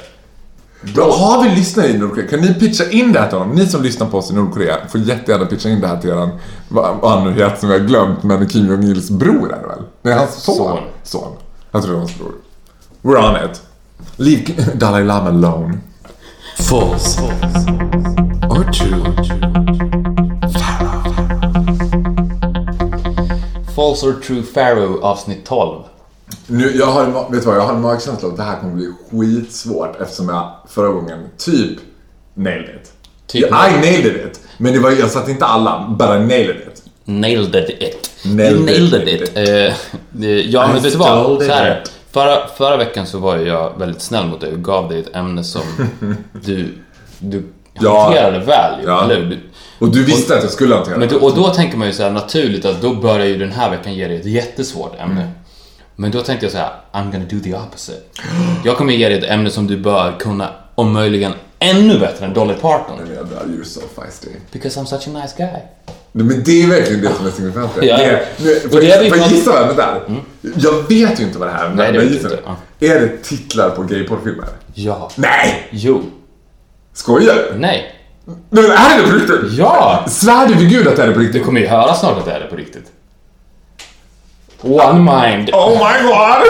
[0.95, 2.29] Bra, har vi lyssnare i Nordkorea?
[2.29, 3.55] Kan ni pitcha in det här till honom?
[3.57, 6.31] Ni som lyssnar på oss i Nordkorea får jättegärna pitcha in det här till eran,
[6.69, 9.67] vad vad han nu heter som jag har glömt, men Kim Jong-Ils bror är det
[9.69, 9.83] väl?
[10.03, 10.57] Nej, hans son.
[10.57, 10.79] Son.
[11.03, 11.37] Son.
[11.71, 12.33] Jag tror det var hans bror.
[13.03, 13.63] We're on it.
[14.17, 15.79] Leave Dalai Lama alone.
[16.59, 17.23] False.
[18.51, 19.05] Or true.
[23.75, 25.85] False or true Pharaoh avsnitt 12.
[26.47, 28.93] Nu, jag har, vet du vad, jag har en magkänsla att det här kommer bli
[29.11, 31.79] skitsvårt eftersom jag förra gången typ
[32.35, 32.93] nailed it.
[33.27, 34.41] Typ I nailed it.
[34.59, 36.83] Men det var, jag satte inte alla, I nailed it.
[37.05, 38.11] Nailed it.
[38.25, 39.23] Nailed nailed it.
[39.23, 39.37] it.
[39.37, 39.73] Eh, eh,
[40.51, 41.43] ja, I men vet du vad?
[41.43, 45.01] Så här, förra, förra veckan så var jag väldigt snäll mot dig och gav dig
[45.01, 45.63] ett ämne som
[46.45, 46.69] du,
[47.19, 47.43] du
[47.81, 48.03] Ja.
[48.05, 49.05] hanterade väl Ja.
[49.05, 49.41] eller
[49.79, 51.17] Och du visste att jag skulle hantera det.
[51.17, 53.95] och då tänker man ju så här naturligt att då börjar ju den här veckan
[53.95, 55.21] ge dig ett jättesvårt ämne.
[55.23, 55.29] Mm.
[56.01, 57.99] Men då tänkte jag så här: I'm gonna do the opposite.
[58.65, 62.35] Jag kommer ge dig ett ämne som du bör kunna, om möjligen ännu bättre än
[62.35, 62.99] Dolly Parton.
[63.07, 64.29] Men jag dör, you're so feisty.
[64.53, 65.47] Because I'm such a nice guy.
[65.47, 65.67] Nej,
[66.13, 67.71] Men det är verkligen det som är signifikant.
[67.83, 67.97] Ja.
[67.97, 70.01] Det nu, det pratat- gissa vad det är?
[70.57, 71.75] Jag vet ju inte vad det här är.
[71.75, 72.43] Nej, det men vet jag du gissar inte.
[72.79, 72.89] det.
[72.89, 74.47] Är det titlar på gayporrfilmer?
[74.75, 75.11] Ja.
[75.17, 75.69] Nej!
[75.71, 76.03] Jo.
[76.93, 77.59] Skojar du?
[77.59, 77.95] Nej.
[78.25, 79.59] Nej, men är det på riktigt?
[79.59, 80.05] Ja!
[80.09, 81.45] Svär du vid gud att det är på Du riktigt?
[81.45, 82.93] kommer ju höra snart att det är på riktigt.
[84.63, 85.51] One mind.
[85.55, 86.45] Oh my god!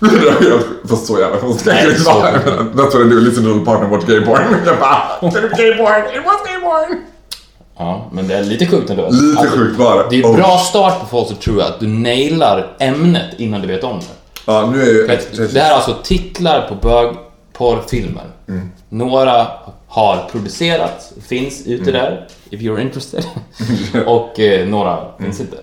[0.00, 2.30] Det är helt Fast så jävla konstigt kan det inte vara.
[2.30, 4.42] That's what I do, listen to the partner watch gay porn.
[4.66, 7.02] Jag bara, det är gay porn, it was gay porn!
[7.78, 9.08] Ja, men det är lite sjukt ändå.
[9.10, 10.08] Lite Att- sjukt bara.
[10.08, 10.30] Det är Oh.
[10.30, 13.98] en bra start på False or True att du nailar ämnet innan du vet om
[14.00, 14.06] det.
[14.46, 15.06] Ja, nu är ju...
[15.52, 18.24] Det här är alltså titlar på bögporrfilmer.
[18.48, 18.70] Mm.
[18.88, 19.46] Några
[19.88, 22.02] har producerats, finns ute Mm.
[22.02, 23.24] där, if you're interested.
[24.06, 25.56] och eh, några finns inte.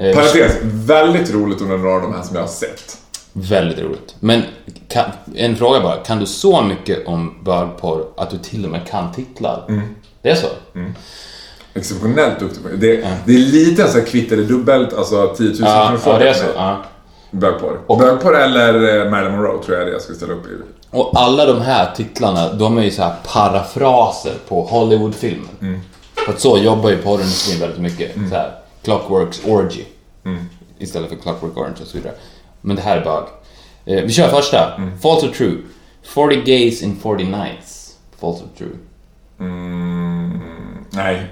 [0.00, 2.96] Eh, Parentes, väldigt roligt under några av de här som jag har sett.
[3.32, 4.14] Väldigt roligt.
[4.20, 4.42] Men
[4.88, 8.86] kan, en fråga bara, kan du så mycket om bögporr att du till och med
[8.88, 9.64] kan titlar?
[9.68, 9.94] Mm.
[10.22, 10.46] Det är så?
[11.74, 12.76] Exceptionellt duktig på det.
[12.76, 16.18] Det, det är lite så här kvitt eller dubbelt, alltså 10 000 Ja, kronor ja,
[16.18, 16.44] det är så.
[16.56, 16.82] Ja.
[17.30, 17.80] Bögporr.
[17.86, 20.50] Och- Bögporr eller eh, Marilyn Monroe tror jag är det jag skulle ställa upp i.
[20.90, 25.48] Och alla de här titlarna, de är ju så här parafraser på Hollywoodfilmer.
[25.60, 25.80] Mm.
[26.26, 28.14] För att så jobbar ju porrindustrin väldigt mycket.
[28.14, 28.50] Så här,
[28.88, 29.84] Clockworks Orgy.
[30.24, 30.44] Mm.
[30.78, 32.14] Istället för Clockwork Orange och så vidare.
[32.60, 33.24] Men det här är bög.
[33.84, 34.74] Eh, vi kör första.
[34.74, 34.98] Mm.
[34.98, 35.56] False or true?
[36.02, 37.96] 40 gays in 40 nights.
[38.20, 38.76] False or true?
[39.40, 40.40] Mm,
[40.90, 41.26] nej,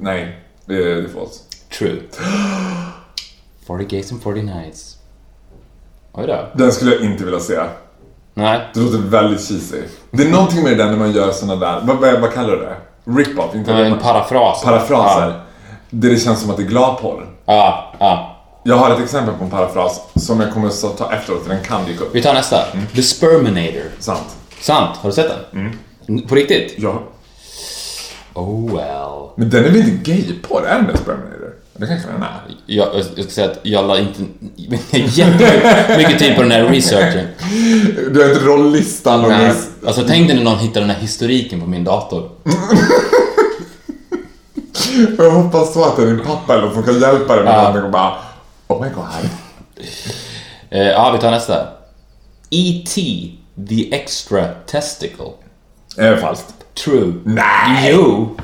[0.00, 0.38] nej.
[0.64, 1.70] Det är, det är falskt.
[1.78, 2.00] True.
[3.66, 4.96] 40 gays in 40 nights.
[6.12, 6.48] Oj då.
[6.54, 7.62] Den skulle jag inte vilja se.
[8.34, 8.60] Nej.
[8.74, 9.82] Det låter väldigt cheesy.
[10.10, 12.50] Det är någonting med det där när man gör såna där, vad, vad, vad kallar
[12.50, 12.76] du det?
[13.04, 13.54] Rip-off?
[13.54, 14.62] Inte Ja, en parafras.
[14.64, 15.42] Parafraser.
[15.94, 17.26] Där det känns som att det är gladporr.
[17.46, 18.38] Ja, ja.
[18.64, 21.64] Jag har ett exempel på en parafras som jag kommer att ta efteråt, för den
[21.64, 22.14] kan dyka upp.
[22.14, 22.70] Vi tar nästa.
[22.72, 22.86] Mm.
[22.86, 23.82] The Sperminator.
[23.98, 24.36] Sant.
[24.60, 25.70] Sant, har du sett den?
[26.08, 26.28] Mm.
[26.28, 26.74] På riktigt?
[26.78, 27.02] Ja.
[28.34, 29.30] Oh well.
[29.36, 30.66] Men den är väl inte gayporr?
[30.66, 31.52] Är den det Sperminator?
[31.72, 32.40] Det kanske den är.
[32.66, 34.22] Jag, jag ska säga att jag la inte
[34.90, 37.26] jättemycket tid på den här researchen.
[38.10, 39.28] Du har inte rolllistan och...
[39.28, 39.52] Nej.
[39.86, 42.30] Alltså tänk dig när någon hittar den här historiken på min dator.
[45.18, 47.58] Jag hoppas så att det är din pappa eller som kan hjälpa dig med Ja.
[47.62, 48.14] någonting och bara...
[48.68, 49.04] Oh my god.
[50.70, 51.66] Eh, ja, vi tar nästa.
[52.50, 53.02] E.T.
[53.68, 55.26] The Extra Testicle.
[55.96, 56.54] Är det falskt?
[56.84, 57.12] True.
[57.24, 57.92] Nej!
[57.94, 58.36] Jo.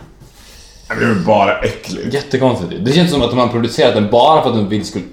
[0.89, 2.15] Det är bara äckligt.
[2.15, 2.85] Jättekonstigt.
[2.85, 5.05] Det känns som att de har producerat den bara för att de vill, skulle,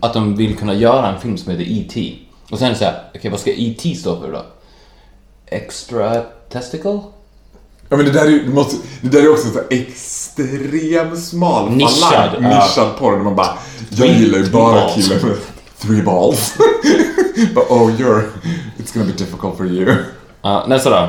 [0.00, 2.14] att de vill kunna göra en film som heter E.T.
[2.50, 3.94] Och sen så här, okej vad ska E.T.
[3.94, 4.42] stå för då?
[5.46, 7.00] Extra testicle?
[7.88, 9.66] Ja men det där är ju, det måste, det där är också så här
[10.36, 13.12] extrem smal Nischad, falang, nischad porr.
[13.12, 13.58] Där man bara,
[13.90, 15.36] jag gillar ju bara killar med
[15.78, 16.54] three balls.
[17.54, 18.22] But oh you're,
[18.78, 19.94] it's gonna be difficult for you.
[20.42, 21.08] Ja, nästa då.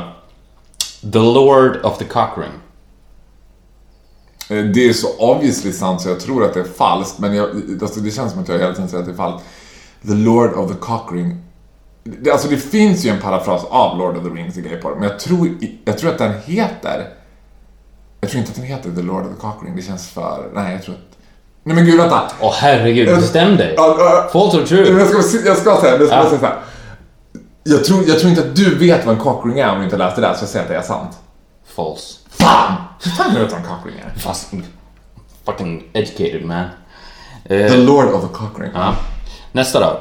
[1.11, 2.51] The Lord of the Cockring.
[4.49, 7.19] Eh, Det är så obviously sant så jag tror att det är falskt.
[7.19, 7.49] Men jag,
[7.81, 9.47] alltså det känns som att jag hela tiden säger att det är falskt.
[10.07, 11.37] The Lord of the Cockring.
[12.03, 14.95] Det, alltså det finns ju en parafras av Lord of the Rings i gayporr.
[14.99, 17.09] Men jag tror, jag tror att den heter...
[18.23, 19.75] Jag tror inte att den heter The Lord of the Cockring.
[19.75, 20.49] Det känns för...
[20.53, 21.17] Nej, jag tror att...
[21.63, 22.21] Nej men gud vänta.
[22.39, 23.73] Åh herregud, bestäm dig.
[23.77, 24.99] Ja, ja, False or true?
[24.99, 26.29] Jag ska, jag ska säga, jag ska Ja.
[26.29, 26.59] säga så här.
[27.63, 29.97] Jag tror, jag tror inte att du vet vad en cockring är om du inte
[29.97, 31.17] läste det här, så jag säger att det är sant.
[31.75, 32.19] False.
[32.29, 32.73] Fan!
[33.03, 34.19] Hur fan vet du vad en cockring är?
[34.19, 34.51] Fast,
[35.45, 36.65] fucking educated man.
[37.47, 38.71] The Eh, Lord of the Cockring.
[38.73, 38.95] ja.
[39.51, 39.99] Nästa då.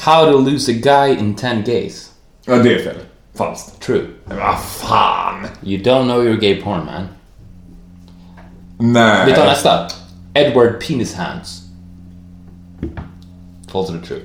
[0.00, 2.10] How to lose a guy in 10 gays.
[2.44, 2.96] Ja, det är fel.
[3.36, 3.80] Falskt.
[3.80, 4.06] True.
[4.24, 5.46] Men vad fan!
[5.62, 7.02] You don't know your gay porn man.
[8.78, 9.26] Nej.
[9.26, 9.88] Vi tar nästa.
[10.34, 11.62] Edward Penis Hands.
[13.68, 14.20] False or true?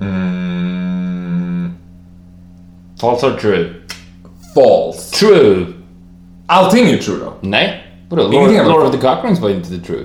[0.00, 1.74] Mm,
[3.00, 3.74] False or true?
[4.54, 5.10] false.
[5.18, 5.66] True!
[6.46, 7.32] Allting är true då?
[7.40, 7.82] Nej.
[8.08, 8.22] Vadå?
[8.22, 8.86] Lord, Ingenting Lord false.
[8.86, 10.04] of the Cockrings var inte true.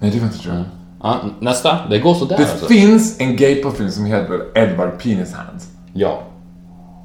[0.00, 0.64] Nej, det var inte true.
[1.02, 1.78] Ja, nästa.
[1.90, 2.66] Det går sådär Det alltså.
[2.66, 5.68] finns en gay gayporrfilm som heter Edward Penis Hands.
[5.92, 6.22] Ja.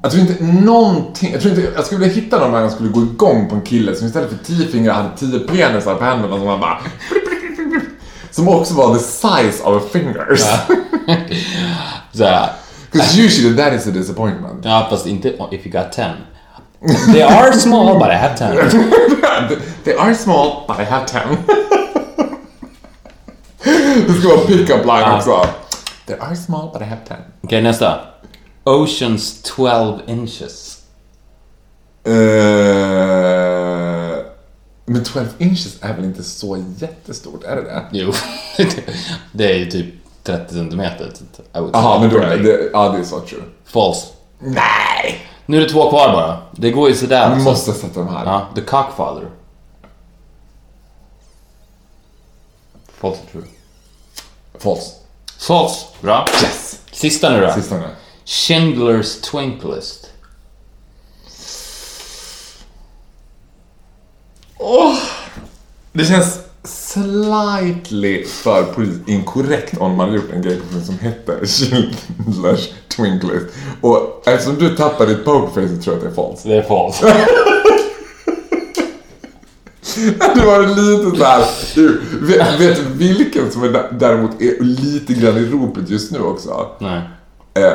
[0.06, 2.88] Jag tror inte någonting, jag tror inte, jag skulle vilja hitta någon där jag skulle
[2.88, 6.36] gå igång på en kille som istället för tio fingrar hade tio penisar på händerna
[6.36, 6.78] som man bara...
[8.30, 10.40] Som också var the size of a fingers.
[12.12, 12.50] Såhär.
[12.92, 14.64] Because usually that is a disappointment.
[14.64, 16.04] Ja, fast inte if you got 10.
[17.12, 18.46] They are small but I have 10.
[19.84, 21.36] They are small, but I have ten.
[24.06, 25.46] det ska vara pick-up line också.
[26.06, 27.18] They are small, but I have ten.
[27.42, 28.00] Okej, nästa.
[28.66, 30.82] Oceans 12 inches.
[32.04, 32.12] Eh,
[34.84, 37.84] men 12 inches är väl inte så jättestort, är det det?
[37.92, 38.12] Jo.
[39.32, 41.12] det är ju typ 30 centimeter.
[41.52, 43.42] Jaha, men då är det, ja det är så true.
[43.64, 44.06] False.
[44.38, 45.26] Nej!
[45.46, 46.38] Nu är det två kvar bara.
[46.52, 48.24] Det går ju sådär Vi måste sätta de här.
[48.24, 49.28] Ja, The Cockfather.
[52.88, 53.44] False true?
[54.58, 54.90] False.
[55.38, 55.86] False.
[56.00, 56.24] Bra.
[56.42, 56.80] Yes!
[56.92, 57.52] Sista nu då.
[57.52, 57.86] Sista nu.
[58.26, 60.10] Schindler's Twink List.
[65.92, 72.68] Det känns slightly för politiskt inkorrekt om man hade gjort en gayporrfilm som hette Schindler's
[72.96, 73.46] Twinklist.
[73.80, 76.44] Och eftersom du tappade ditt pokerface så tror jag att det är falskt.
[76.44, 77.16] Det är false.
[80.34, 81.44] Det var lite såhär,
[82.26, 86.68] vet, vet vilken som är dä- däremot är lite grann i ropet just nu också?
[86.78, 87.00] Nej.
[87.54, 87.72] Eh,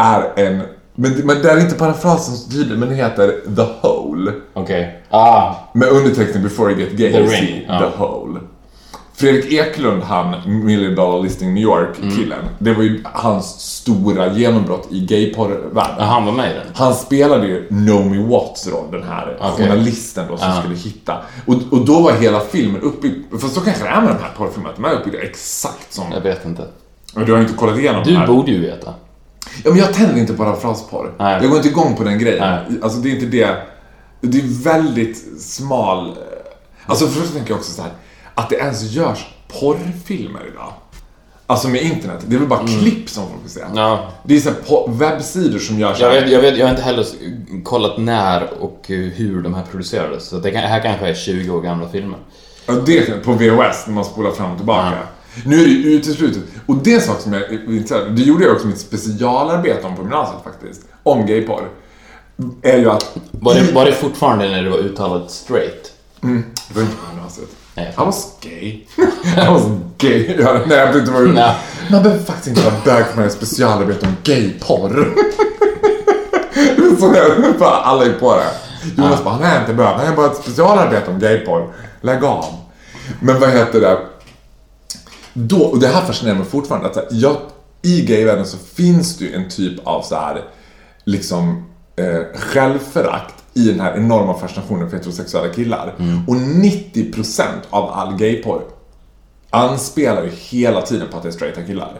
[0.00, 0.62] är en,
[0.94, 4.32] men, men det är inte parafrasen så tydlig, men den heter The Hole.
[4.52, 5.02] Okej.
[5.10, 5.54] Ah.
[5.74, 8.40] Med undertexten Before you get gay, The Ring, the hole.
[9.14, 10.34] Fredrik Eklund, han
[10.64, 12.32] Million Dollar Listing New York Mm.
[12.58, 16.06] Det var ju hans stora genombrott i gayporrvärlden.
[16.06, 16.66] Han var med i den.
[16.74, 19.66] Han spelade ju Naomi Watts roll, den här Okej.
[19.68, 20.60] journalisten då som Ja.
[20.60, 21.16] skulle hitta.
[21.46, 24.30] Och, och då var hela filmen uppbyggd, fast så kanske det är med de här
[24.36, 26.04] porrfilmerna, de är uppbyggda exakt som...
[26.12, 26.62] Jag vet inte.
[27.14, 28.26] Du har ju inte kollat igenom Du här.
[28.26, 28.94] borde ju veta.
[29.64, 30.44] Ja, men jag tänder inte på.
[31.18, 31.38] Nej.
[31.42, 32.38] Jag går inte igång på den grejen.
[32.68, 32.78] Nej.
[32.82, 33.56] Alltså det är inte det.
[34.20, 36.08] Det är väldigt smal...
[36.08, 36.14] eh,
[36.86, 37.90] Alltså först tänker jag också så här
[38.34, 39.26] att det ens görs
[39.60, 40.72] porrfilmer idag.
[41.46, 42.20] Alltså med internet.
[42.26, 43.60] Det är väl bara klipp som folk vill se.
[43.62, 43.76] Mm.
[43.76, 44.08] Ja.
[44.24, 46.82] Det är så på- webbsidor som gör så Jag, vet, jag, vet, jag har inte
[46.82, 47.06] heller
[47.64, 50.24] kollat när och hur de här producerades.
[50.28, 52.18] Så det kan, här kanske är 20 år gamla filmer.
[52.66, 54.98] Ja, det kan- på VHS när man spolar fram och tillbaka.
[55.44, 56.42] Nu är det ju uteslutet.
[56.66, 58.14] Och det är en sak som jag är intresserad av.
[58.14, 60.82] Det gjorde jag också mitt specialarbete om på gymnasiet faktiskt.
[61.02, 61.68] Om gayporr.
[62.62, 63.16] Är ju att...
[63.30, 65.92] Var det, var det fortfarande när du var uttalat straight?
[66.20, 67.48] Det var inte på gymnasiet.
[67.74, 67.94] Nej.
[67.98, 68.86] I was gay.
[69.36, 69.62] I was
[69.98, 70.36] gay.
[70.38, 71.22] Ja, nej, jag inte vara...
[71.22, 71.56] Nej.
[71.90, 75.14] Man behöver faktiskt inte vara bög för att specialarbete om gayporr.
[77.00, 78.50] Så jag, bara, alla är på det.
[79.02, 79.86] Jonas bara, han är inte bög.
[79.86, 81.72] Han är bara ett specialarbete om gayporr.
[82.00, 82.44] Lägg av.
[83.20, 83.98] Men vad heter det?
[85.32, 86.88] Då, och det här fascinerar mig fortfarande.
[86.88, 87.36] Att jag,
[87.82, 90.44] I gayvärlden så finns det ju en typ av så här,
[91.04, 91.64] liksom
[91.96, 95.94] eh, självförakt i den här enorma fascinationen för heterosexuella killar.
[96.28, 98.62] Och 90% av all gayporr
[99.50, 101.98] anspelar ju hela tiden på att det är straighta killar.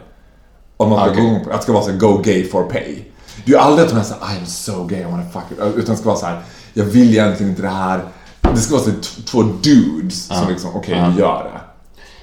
[0.77, 1.41] Om man ska Okej.
[1.45, 3.03] gå att det ska vara så här, go gay for pay.
[3.45, 5.43] Det är ju aldrig att de är såhär, I am so gay, I wanna fuck
[5.51, 5.57] it.
[5.77, 6.41] Utan det ska vara så här,
[6.73, 8.03] jag vill egentligen inte det här.
[8.41, 8.91] det ska vara så
[9.25, 11.11] två dudes som liksom, okej Ja.
[11.15, 11.59] vi gör det.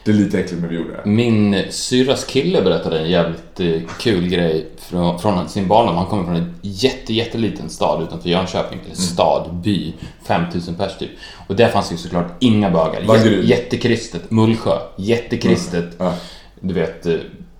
[0.05, 1.03] Det är lite äckligt men vi gjorde det.
[1.11, 5.97] Min syrras kille berättade en jävligt eh, kul grej från, från sin barndom.
[5.97, 8.79] Han kommer från en jätte, jätteliten stad utanför Jönköping.
[8.87, 9.93] Eller stad, by,
[10.27, 11.11] 5000 pers typ.
[11.47, 13.01] Och där fanns ju såklart inga bögar.
[13.01, 14.31] Jä- jättekristet.
[14.31, 14.79] Mullsjö.
[14.97, 15.89] Jättekristet.
[15.99, 16.15] Ja.
[16.61, 17.07] Du vet...
[17.07, 17.15] eh,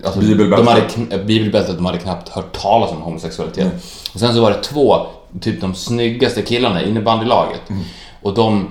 [0.05, 0.97] Alltså, Bibelbältet.
[0.97, 3.67] De hade, bibelbältet, de hade knappt hört talas om homosexualitet.
[4.15, 5.07] Och sen så var det två,
[5.41, 7.61] typ de snyggaste killarna i innebandylaget.
[8.23, 8.69] Och de,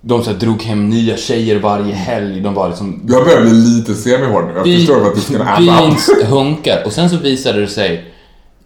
[0.00, 2.40] de så här, drog hem nya tjejer varje helg.
[2.40, 4.52] De var liksom Jag börjar bli lite semihård nu.
[4.54, 6.26] Jag By- förstår vad du ska äta.
[6.26, 6.82] Hunkar.
[6.86, 8.14] Och sen så visade det sig,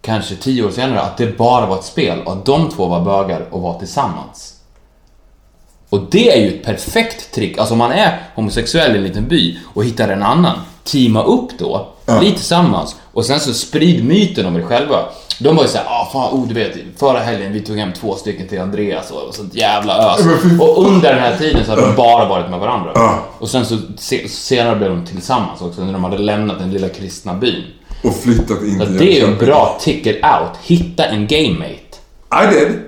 [0.01, 3.01] kanske tio år senare, att det bara var ett spel och att de två var
[3.01, 4.51] bögar och var tillsammans.
[5.89, 7.57] Och det är ju ett perfekt trick.
[7.57, 11.49] Alltså om man är homosexuell i en liten by och hittar en annan, teama upp
[11.59, 11.87] då,
[12.19, 15.05] bli tillsammans och sen så sprid myten om er själva.
[15.39, 18.15] De var ju såhär, ah fan, oh, du vet, förra helgen vi tog hem två
[18.15, 20.21] stycken till Andreas och, och sånt jävla ös.
[20.59, 23.19] Och under den här tiden så hade de bara varit med varandra.
[23.39, 26.89] Och sen så se, senare blev de tillsammans också när de hade lämnat den lilla
[26.89, 27.63] kristna byn.
[28.03, 30.57] Och flyttat in till det är ju en bra ticket out.
[30.63, 31.95] Hitta en gamemate.
[32.43, 32.79] I did.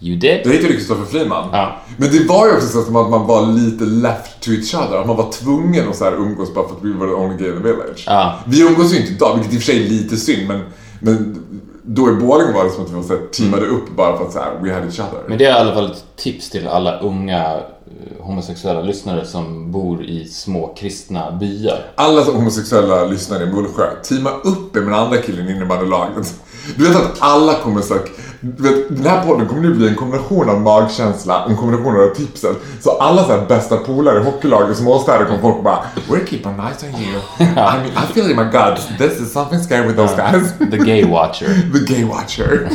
[0.00, 0.40] You did.
[0.44, 1.48] Det hittade Kristoffer Friman.
[1.52, 1.76] Ja.
[1.96, 4.96] Men det var ju också så att man var lite left to each other.
[4.96, 7.36] Att man var tvungen att så här umgås bara för att vi var the only
[7.36, 8.04] gay in the village.
[8.06, 8.38] Ja.
[8.46, 10.48] Vi umgås ju inte idag, vilket i och för sig är lite synd.
[10.48, 10.60] Men,
[11.00, 11.42] men
[11.82, 14.24] då i Borlänge var det som att vi var så här, teamade upp bara för
[14.24, 15.22] att så här, we had each other.
[15.28, 19.72] Men det är i alla fall ett tips till alla unga eh, homosexuella lyssnare som
[19.72, 21.78] bor i små kristna byar.
[21.94, 26.34] Alla homosexuella lyssnare i Mullsjö, teama upp er med den andra killen i innebandylaget.
[26.76, 29.94] Du vet att alla kommer sagt, du vet, den här podden kommer nu bli en
[29.94, 32.54] kombination av magkänsla, en kombination av tipsen.
[32.80, 36.86] Så alla så här bästa polare i hockeylaget, småstäder, kommer folk bara We're keeping nice
[36.86, 37.20] on you.
[37.38, 40.52] I mean, I feel in my gut, this is something scary with those guys.
[40.70, 41.48] The gay watcher.
[41.72, 42.70] The gay watcher.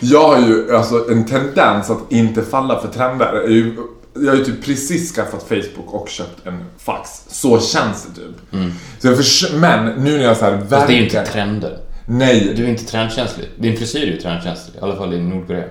[0.00, 3.32] Jag har ju alltså en tendens att inte falla för trender.
[3.34, 3.76] Jag, är ju,
[4.14, 7.10] jag har ju typ precis skaffat Facebook och köpt en fax.
[7.28, 8.62] Så känns det typ.
[8.98, 10.68] Så jag förs- men nu när jag så här Mm.
[10.68, 11.78] Fast det är ju inte verkar- trender.
[12.06, 13.48] Nej, Du är inte trendkänslig.
[13.58, 14.74] Din frisyr är ju trendkänslig.
[14.76, 15.64] I alla fall i Nordkorea.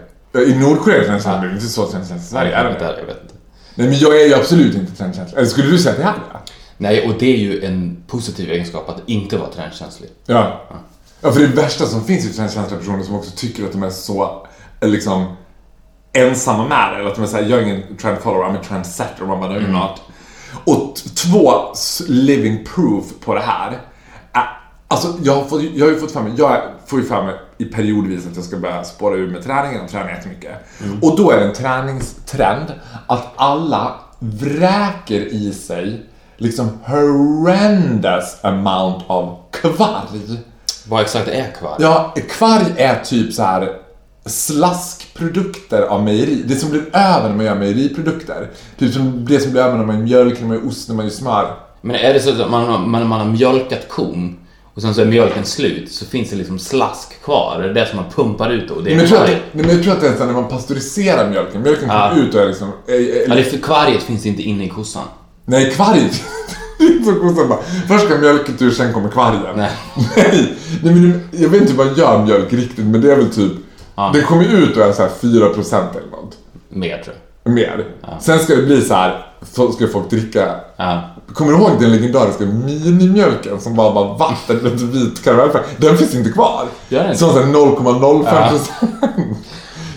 [0.48, 2.56] i Nordkorea är trendkänslig, det är inte så trendkänslig i Sverige.
[2.56, 3.36] Är det jag vet inte.
[3.76, 5.38] Nej men jag är ju absolut inte trendkänslig.
[5.38, 6.40] Eller skulle du säga att jag är det?
[6.78, 10.10] Nej, och det är ju en positiv egenskap att inte vara trendkänslig.
[10.26, 10.66] Ja.
[10.70, 10.76] Ja,
[11.34, 13.90] för det värsta som finns är ju trendkänsliga personer som också tycker att de är
[13.90, 14.48] så,
[14.82, 15.36] eh, liksom,
[16.14, 17.00] ensamma med det.
[17.00, 19.22] Eller att de är såhär, jag är ingen trend follower, I'm a trendsetter.
[19.22, 20.02] Och man bara, no you're not.
[20.66, 21.52] Och två
[22.08, 23.72] living proof på det här.
[24.34, 27.24] är- Alltså, jag har, fått, jag har ju fått för mig, jag får ju för
[27.24, 30.52] mig i periodvis att jag ska börja spåra ur med träningen och träna jättemycket.
[31.02, 32.74] Och då är det en träningstrend
[33.08, 36.06] att alla vräker i sig
[36.38, 40.40] liksom horrendous amount av kvarg.
[40.90, 41.76] Vad exakt är kvarg?
[41.80, 43.70] Ja, kvarg är typ så här
[44.26, 46.44] slaskprodukter av mejeri.
[46.48, 48.50] Det som blir över när man gör mejeriprodukter.
[48.80, 50.96] Typ som det som blir över när man gör mjölk, när man gör ost, när
[50.96, 51.54] man gör smör.
[51.82, 54.38] Men är det så att man, man, man har mjölkat kon
[54.74, 57.60] och sen så är mjölken slut så finns det liksom slask kvar?
[57.64, 58.80] Är det det som man pumpar ut då?
[58.82, 60.34] Det är Men jag, tror att, det- men jag tror att det är så när
[60.34, 61.62] man pasteuriserar mjölken.
[61.62, 62.10] Mjölken Ja.
[62.10, 62.68] kommer ut och är liksom...
[62.88, 65.04] eh, eh, Ja, det är för kvarget finns inte inne i kossan.
[65.46, 66.00] Nej, kvarg.
[66.78, 67.60] Det är så kossan bara.
[67.88, 69.42] Först ska mjölken ur, sen kommer kvargen.
[69.56, 69.72] Nej.
[70.16, 70.58] Nej.
[70.84, 73.52] Nej men jag vet inte hur man gör mjölk riktigt, men det är väl typ...
[73.96, 74.12] Ja.
[74.14, 76.38] Det kommer ut och är så här 4% eller något.
[76.70, 77.54] Mer tror jag.
[77.54, 77.86] Mer.
[78.20, 81.02] Sen ska det bli så här, så ska folk dricka Ja.
[81.34, 85.64] Kommer du ihåg den legendariska minimjölken som bara var vatten med vit karamellfärg?
[85.78, 86.66] Den finns inte kvar.
[86.90, 87.20] Gör den inte?
[87.20, 88.62] Som såhär 0,05% minimjölk.
[89.02, 89.24] Ja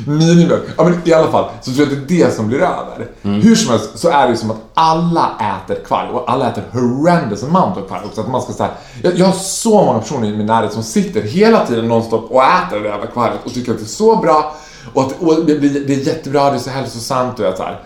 [0.08, 3.08] men i alla fall, så tror jag att det är det som blir över.
[3.22, 3.40] Mm.
[3.40, 5.30] Hur som helst så är det ju som att alla
[5.64, 8.20] äter kvarg och alla äter horrendous amount av kvarg också.
[8.20, 8.70] Att man ska säga,
[9.02, 12.42] jag, jag har så många personer i min närhet som sitter hela tiden nonstop och
[12.42, 14.54] äter det där jävla kvarget och tycker att det är så bra
[14.94, 17.62] och att och det, blir, det är jättebra, det är så hälsosamt och jag så
[17.62, 17.82] här.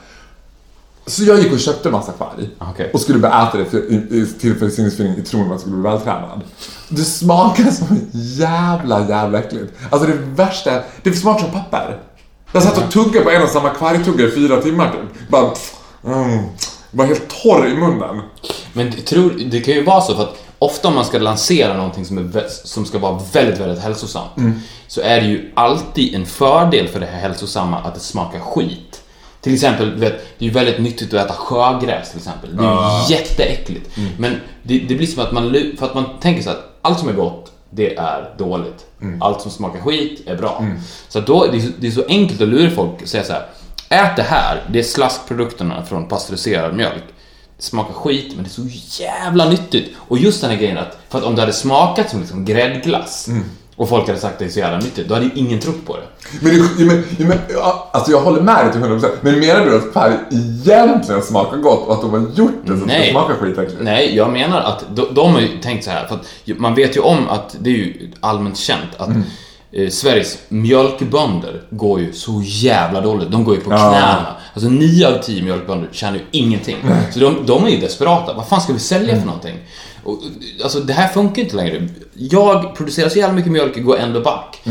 [1.07, 2.91] Så jag gick och köpte massa kvarg Okej.
[2.95, 5.77] och skulle börja äta det för, i, i, till försinningsfilling i tron att man skulle
[5.77, 6.41] bli vältränad.
[6.89, 9.73] Det smakar som jävla, jävla äckligt.
[9.91, 11.99] Alltså det värsta, det smakar som papper.
[12.53, 15.29] Jag satt och tuggade på en och samma kvargtugga i fyra timmar typ.
[15.29, 15.51] Bara,
[16.05, 16.45] mm,
[16.91, 18.21] var helt torr i munnen.
[18.73, 22.05] Men tror, det kan ju vara så för att ofta om man ska lansera någonting
[22.05, 24.31] som, är, som ska vara väldigt, väldigt hälsosamt
[24.87, 29.03] så är det ju alltid en fördel för det här hälsosamma att det smakar skit.
[29.41, 32.57] Till exempel, vet, det är ju väldigt nyttigt att äta sjögräs till exempel.
[32.57, 33.91] Det är ju jätteäckligt.
[34.19, 37.09] Men det, det blir som att man, för att man tänker så att allt som
[37.09, 37.42] är gott,
[37.75, 38.87] det är dåligt.
[39.21, 40.65] Allt som smakar skit är bra.
[41.09, 43.25] Så att då, det är, så, det är så enkelt att lura folk och säga
[43.25, 43.47] så här.
[43.89, 47.05] Ät det här, det är slaskprodukterna från pasteuriserad mjölk.
[47.59, 49.91] smakar skit, men det är så jävla nyttigt.
[49.97, 53.29] Och just den här grejen att, för att om det hade smakat som liksom gräddglass
[53.83, 55.97] och folk hade sagt det är så jävla nyttigt, då hade ju ingen trott på
[55.97, 56.03] det.
[56.41, 57.39] Men, du- men, men,
[57.93, 61.87] alltså jag håller med dig till 100% Men menar du att färg egentligen smakar gott
[61.89, 63.79] och att de har gjort det så att det smakar skitäckligt?
[63.81, 66.27] Nej, jag menar att de, de har ju tänkt så här, för att
[66.59, 69.09] man vet ju om att det är ju allmänt känt att
[69.73, 73.31] eh, Sveriges mjölkbönder går ju så jävla dåligt.
[73.31, 74.27] De går ju på knäna.
[74.55, 76.77] Alltså 9 av 10 mjölkbönder tjänar ju ingenting.
[77.13, 78.33] Så de, de är ju desperata.
[78.33, 79.59] Vad fan ska vi sälja för någonting?
[80.05, 80.19] Och,
[80.63, 81.89] alltså det här funkar inte längre.
[82.15, 84.63] Jag producerar så jävla mycket mjölk, går ändå back.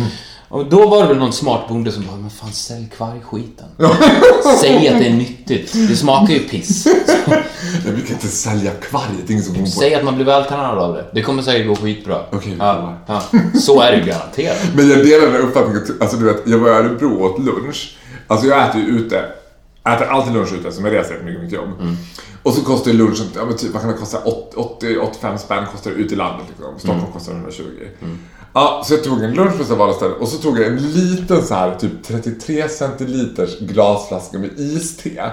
[0.49, 3.65] Och då var det väl någon smart bonde som bara, men fan sälj kvargskiten.
[4.61, 5.73] Säg att det är nyttigt.
[5.73, 6.87] Det smakar ju piss.
[7.85, 10.25] Jag brukar inte sälja kvarg, det är ingen som kommer på Säg att man blir
[10.25, 11.05] vältränad av det.
[11.13, 12.21] Det kommer säkert gå skitbra.
[12.31, 13.21] Okej, ja, ja.
[13.59, 14.57] Så är det ju garanterat.
[14.75, 17.39] Men jag delar den här uppfattningen, alltså du vet, jag var i Örebro och åt
[17.45, 17.97] lunch.
[18.27, 19.25] Alltså jag äter ju ute,
[19.83, 21.69] äter alltid lunch ute som jag reser mycket mitt jobb.
[22.43, 24.17] Och så kostar lunchen, ja men typ, vad kan det kosta?
[24.81, 26.79] 80-85 spänn kostar det ute i landet liksom.
[26.79, 27.63] Stockholm kostar 120.
[28.53, 31.43] Ja, så jag tog en lunch på vanligt ställe och så tog jag en liten
[31.43, 35.31] så här typ 33 centiliters glasflaska med iste.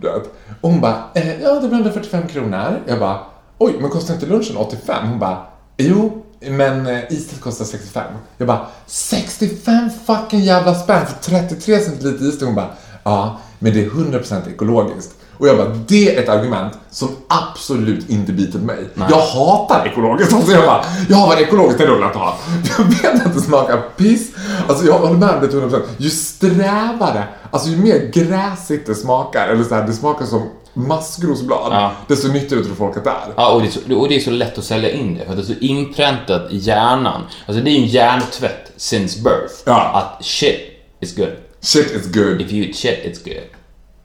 [0.00, 0.34] Vet.
[0.60, 2.80] Och hon bara, eh, ja det blir 145 kronor.
[2.86, 3.20] Jag bara,
[3.58, 5.08] oj men kostar inte lunchen 85?
[5.08, 8.04] Hon bara, jo men eh, iset kostar 65.
[8.36, 12.44] Jag bara, 65 fucking jävla spänn för 33 centiliter iste?
[12.44, 12.70] Hon bara,
[13.04, 15.14] ja men det är 100% ekologiskt.
[15.38, 18.78] Och jag bara, det är ett argument som absolut inte biter mig.
[18.94, 20.32] Jag hatar ekologiskt.
[20.32, 22.36] Alltså jag bara, ja vad ekologiskt är roligt att ha.
[22.78, 24.30] Jag vet att det smakar piss.
[24.68, 25.80] Alltså jag håller med om det till 100%.
[25.98, 30.42] Ju strävare, alltså ju mer gräsigt det smakar, eller så här, det smakar som
[30.74, 31.92] maskrosblad, Ja.
[32.06, 33.32] desto nyttigare tror folk att det är.
[33.36, 35.30] Ja, och det, är så, och det är så lätt att sälja in det, för
[35.32, 37.22] att det är så inpräntat i hjärnan.
[37.46, 39.54] Alltså det är ju en hjärntvätt since birth.
[39.64, 39.90] Ja.
[39.94, 40.60] Att shit
[41.00, 41.28] is good.
[41.62, 42.40] Shit is good.
[42.40, 43.50] If you eat shit, it's good.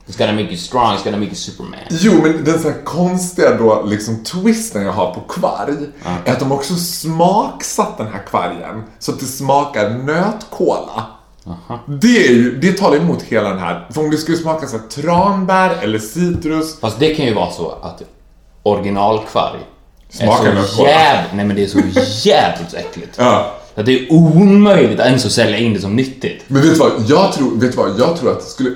[0.08, 1.80] It's gonna make you strong, it's gonna make you superman.
[1.90, 5.74] Jo, men den så här konstiga då, liksom twisten jag har på kvarg
[6.24, 11.06] är att de också smaksatt den här kvargen så att det smakar nötkola.
[11.86, 14.76] Det, är ju, det talar emot hela den här, för om det skulle smaka så
[14.76, 18.02] här, tranbär eller citrus Fast det kan ju vara så att
[18.62, 19.58] originalkvarg
[20.08, 21.78] Smakar är så jävligt, nej men det är så
[22.28, 23.14] jävligt äckligt.
[23.18, 23.55] Ja.
[23.76, 26.44] Att det är omöjligt ens att sälja in det som nyttigt.
[26.48, 28.70] Men vet du vad, jag tror, vet du vad, jag tror att skulle,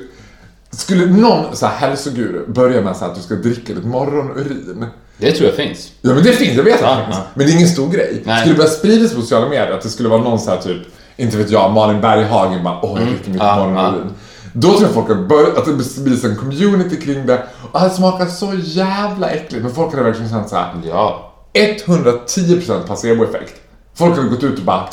[0.71, 4.87] skulle någon så här hälsoguru börja med så här att du ska dricka ditt morgonurin
[5.19, 5.93] Det tror jag finns.
[6.01, 7.17] Ja men det finns, jag vet att Ja, det finns.
[7.17, 7.23] ja.
[7.35, 8.23] Men det är ingen stor grej.
[8.25, 8.41] Nej.
[8.41, 10.83] Skulle det börja spridas på sociala medier att det skulle vara någon så här typ,
[11.17, 13.47] inte vet jag, Malin Berghagen bara åh jag dricker mitt Mm.
[13.47, 14.11] Ja, morgonurin.
[14.53, 15.65] Då tror jag folk att, börja, att
[15.97, 17.43] det blir en community kring det.
[17.73, 19.63] Och det smakar så jävla äckligt.
[19.65, 20.73] Men folk hade verkligen känt så här.
[20.89, 21.33] Ja.
[21.55, 23.60] 110% placeboeffekt.
[24.01, 24.89] Folk hade gått ut och bara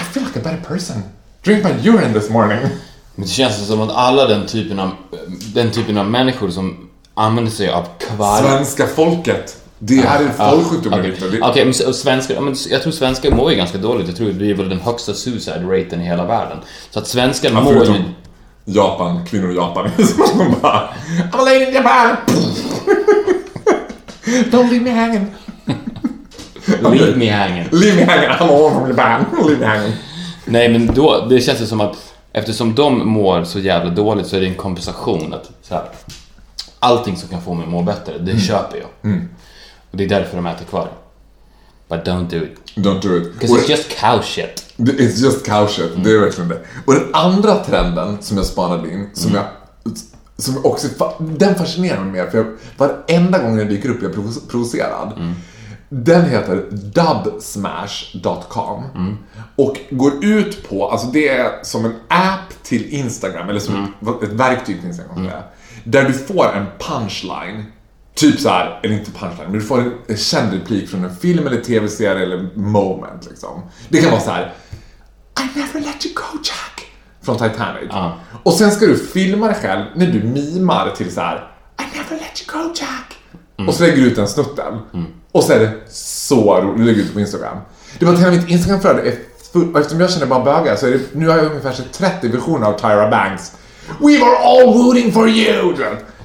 [0.00, 1.02] I feel like a better person.
[1.44, 2.58] Drink my urine this morning.
[3.14, 4.90] Men det känns som att alla den typen av,
[5.54, 8.42] den typen av människor som använder sig av kvarg...
[8.42, 9.56] Svenska folket.
[9.78, 11.28] Det här är Okej, Victor.
[11.30, 14.06] Det- Okej, men svenskar, ja, men s- jag tror svenskar mår ju ganska dåligt.
[14.08, 16.58] Jag tror det är väl den högsta suicide raten i hela världen.
[16.90, 18.02] Så att svenskar Ja, mår ju...
[18.64, 19.90] Japan, kvinnor i Japan.
[20.28, 20.88] Som bara
[21.32, 22.16] I'm a lady in Japan!
[24.50, 25.26] Don't leave me hanging.
[26.82, 27.68] Leave me hanging.
[27.72, 29.24] Leave me hanging, I'm a woman from Japan.
[29.46, 29.92] Leave me hanging.
[30.44, 31.96] Nej, men då, det känns det som att
[32.32, 35.84] eftersom de mår så jävla dåligt så är det en kompensation att så här,
[36.78, 38.40] allting som kan få mig att må bättre, det Mm.
[38.42, 39.12] köper jag.
[39.90, 40.88] Och det är därför de äter kvar.
[41.88, 42.56] But don't do it.
[42.76, 43.32] Don't do it.
[43.40, 44.64] Because it's just cow shit.
[44.76, 46.58] It's just cow shit, det är verkligen det.
[46.86, 49.44] Och den andra trenden som jag spanade in, som jag
[50.36, 52.46] som jag också, den fascinerar mig mer för jag,
[52.76, 55.12] varenda gång den dyker upp är jag provo- provocerad.
[55.92, 58.84] Den heter dubsmash.com
[59.56, 63.90] och går ut på, alltså det är som en app till Instagram, eller som ett,
[64.22, 65.42] ett verktyg till Instagram säga.
[65.84, 67.64] Där du får en punchline,
[68.14, 71.46] typ så här, eller inte punchline, men du får en, känd replik från en film
[71.46, 73.62] eller tv-serie eller moment liksom.
[73.88, 74.52] Det kan vara så här.
[75.40, 76.86] I never let you go Jack!
[77.22, 77.86] Från Titanic.
[77.90, 78.16] Ja.
[78.42, 81.50] Och sen ska du filma dig själv när du mimar till så här.
[81.80, 83.16] I never let you go Jack!
[83.68, 84.78] Och så lägger du ut den snutten.
[85.32, 86.78] Och så är det så roligt.
[86.78, 87.56] Du lägger ut på Instagram.
[87.98, 89.14] Det var att hela mitt Instagramflöde är
[89.52, 89.74] fullt.
[89.74, 92.28] Och eftersom jag känner bara bögar så är det, nu har jag ungefär så 30
[92.28, 93.52] versioner av Tyra Banks.
[93.98, 95.74] We were all rooting for you!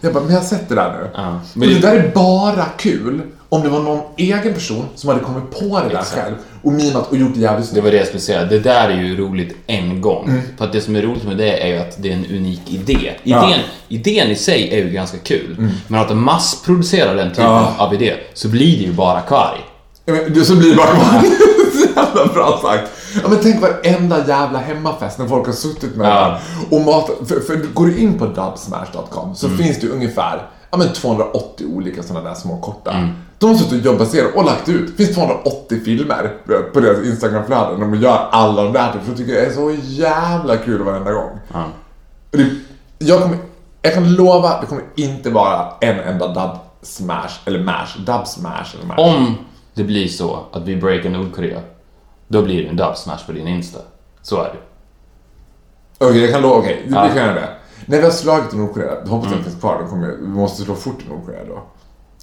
[0.02, 1.10] Jag bara, men jag har sett det där nu.
[1.14, 1.42] Ja.
[1.54, 5.52] Men det där är bara kul om det var någon egen person som hade kommit
[5.52, 6.22] på det där Exakt.
[6.22, 7.84] själv och mimat och gjort det jävligt Det snyggt.
[7.84, 8.44] var det jag skulle säga.
[8.46, 10.26] Det där är ju roligt en gång.
[10.30, 10.42] Mm.
[10.58, 12.62] För att det som är roligt med det är ju att det är en unik
[12.68, 13.12] idé.
[13.24, 13.38] Ja.
[13.38, 13.50] Mm.
[13.50, 15.70] Idén, idén i sig är ju ganska kul.
[15.88, 17.74] Men att massproducera den typen Ja.
[17.78, 19.58] av idé, så blir det ju bara kvarg.
[20.06, 20.88] Ja, men det så blir det bara
[21.74, 22.92] så jävla bra sagt.
[23.24, 26.40] Ja men tänk varenda jävla hemmafest när folk har suttit med Ja.
[26.72, 27.16] och matat.
[27.28, 30.42] För, för går du in på dubsmash.com så finns det ungefär,
[30.72, 33.10] ja, men 280 olika sådana där små korta.
[33.40, 34.98] De har suttit och jobbat igenom och lagt ut.
[34.98, 36.34] Det finns 280 filmer
[36.74, 37.80] på deras Instagramflöden.
[37.80, 38.92] De gör alla de där.
[38.92, 41.40] För jag tycker det är så jävla kul varenda gång.
[42.32, 42.50] Och det,
[42.98, 43.38] jag, kommer,
[43.82, 48.76] jag kan lova, det kommer inte vara en enda dub smash, eller mash, dub smash
[48.76, 49.00] eller mash.
[49.00, 49.36] Om
[49.74, 51.60] det blir så att vi breakar Nordkorea,
[52.28, 53.80] då blir det en dub smash på din Insta.
[54.22, 54.60] Så är det.
[56.06, 57.04] Okej, jag kan lova, okej, vi Ja.
[57.04, 57.50] vi kan göra det.
[57.86, 60.64] När vi har slagit i Nordkorea, hoppas jag att det finns kvar, kommer, vi måste
[60.64, 61.64] slå fort i Nordkorea då.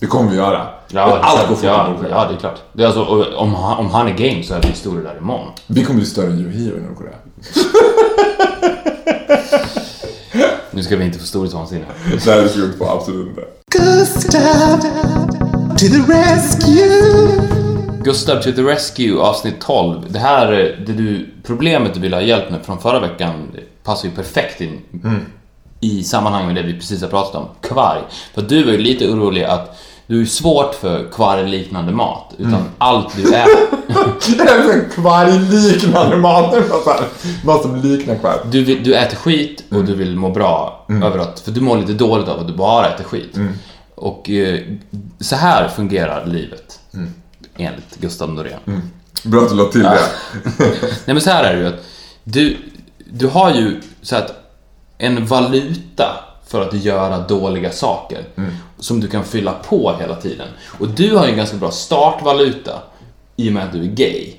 [0.03, 0.67] Det kommer vi göra.
[0.89, 2.63] Ja, Allt det, går fort ja, ja, det är klart.
[2.73, 3.05] Det är alltså,
[3.37, 5.49] om, han, om han är game så är vi stora där imorgon.
[5.67, 7.15] Vi kommer bli större än Yohio i Nordkorea.
[10.71, 11.85] Nu ska vi inte få storhetsvansinne.
[12.25, 13.45] Det här är vi inte på, absolut inte.
[18.05, 20.13] Gustav to the rescue avsnitt 12.
[20.13, 20.51] Det här,
[20.87, 23.49] det du, problemet du ville ha hjälp med från förra veckan
[23.85, 24.81] passar ju perfekt in
[25.83, 27.49] i sammanhang med det vi precis har pratat om.
[27.61, 28.01] Kvarg.
[28.35, 32.35] För du var ju lite orolig att du är svårt för kvargliknande mat.
[32.39, 34.89] Utan allt du äter...
[34.95, 36.55] Kvargliknande mat.
[37.45, 38.37] Mat som liknar kvarg.
[38.51, 41.41] Du, vill, du äter skit och du vill må bra över att...
[41.41, 43.39] För du mår lite dåligt av att du bara äter skit.
[43.95, 44.61] Och eh,
[45.21, 46.81] så här fungerar livet.
[47.57, 48.91] Enligt Gustav Norén.
[49.25, 49.99] Bra att du la till det.
[50.81, 51.85] Nej men så här är det ju att
[52.25, 52.57] du,
[53.05, 54.33] du har ju så att
[54.99, 58.25] en valuta för att göra dåliga saker
[58.79, 60.49] som du kan fylla på hela tiden.
[60.81, 62.73] Och du har en ganska bra startvaluta
[63.37, 64.33] i och med att du är gay.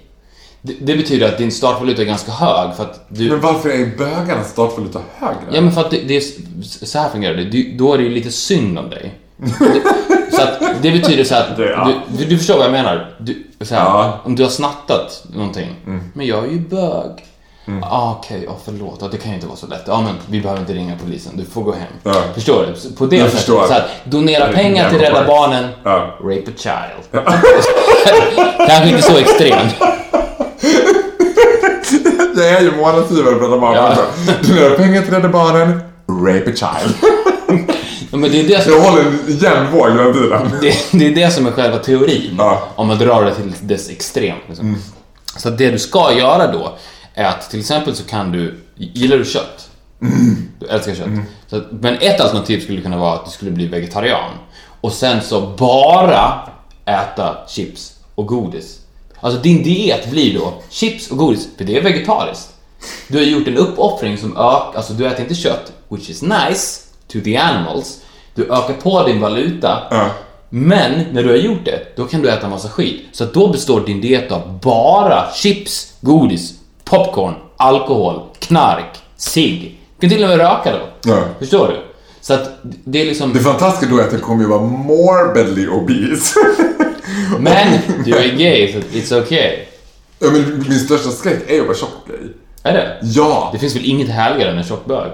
[0.61, 3.30] Det, det betyder att din startvaluta är ganska hög för att du...
[3.30, 5.39] Men varför är bögarnas startvaluta högre?
[5.51, 6.24] Ja men för att det, det är,
[6.86, 7.43] så här fungerar det.
[7.43, 9.14] Du, då är det ju lite synd om dig.
[10.32, 11.76] Så att det betyder så att, du,
[12.18, 13.16] du, du förstår vad jag menar?
[13.20, 14.03] Du, så här, Ja.
[14.05, 14.18] Mm.
[14.24, 15.76] Om du har snattat någonting,
[16.14, 17.26] men jag är ju bög.
[17.82, 19.84] Ah, Okej, ja, förlåt, ja, det kan ju inte vara så lätt.
[19.88, 21.88] Ja, men vi behöver inte ringa polisen, du får gå hem.
[22.03, 22.14] Ja.
[22.34, 22.95] Förstår du?
[22.95, 26.18] På det Jag sättet, så här, donera pengar till Rädda på- Barnen, Ja.
[26.22, 27.24] rape a child.
[28.68, 29.74] Kanske inte så extremt.
[32.36, 34.36] Jag är ju månadsgivare för Rädda Barnen Ja.
[34.41, 36.95] Donera pengar till Rädda Barnen, rape a child.
[38.11, 38.74] Ja, Men det är det som...
[38.74, 40.51] Jag håller en jämn våg hela tiden.
[40.61, 42.36] Det, det är det som är själva teorin.
[42.38, 42.68] Ja.
[42.76, 44.38] Om man drar det till dess extrem.
[44.47, 44.78] Liksom.
[45.38, 46.74] Så det du ska göra då
[47.14, 49.70] är att till exempel så kan du, gillar du kött?
[50.59, 51.07] Du älskar kött.
[51.47, 54.32] Så, att- men ett alternativ skulle kunna vara att du skulle bli vegetarian.
[54.82, 56.49] Och sen så bara
[56.86, 58.80] äta chips och godis.
[59.20, 62.49] Alltså din diet blir då chips och godis, för det är vegetariskt.
[63.07, 66.82] Du har gjort en uppoffring som ökar, alltså du äter inte kött, which is nice
[67.07, 67.97] to the animals.
[68.36, 69.84] Du ökar på din valuta.
[69.91, 70.09] Ja.
[70.49, 73.01] Men när du har gjort det, då kan du äta massa skit.
[73.11, 76.53] Så då består din diet av bara chips, godis,
[76.86, 79.80] popcorn, alkohol, knark, cigg.
[80.00, 81.12] Du kan till och med röka då.
[81.12, 81.24] Ja.
[81.40, 81.80] Förstår du?
[82.22, 83.34] Så att det är liksom...
[83.34, 86.36] Det fantastiska då är att jag kommer ju vara morbidly obese.
[87.40, 89.60] Men du är gay, så it's okay.
[90.20, 92.30] ja, men min största skräck är ju att vara tjock gay.
[92.64, 92.98] Är det?
[93.02, 95.12] Ja, Det finns väl inget härligare än en tjock bög?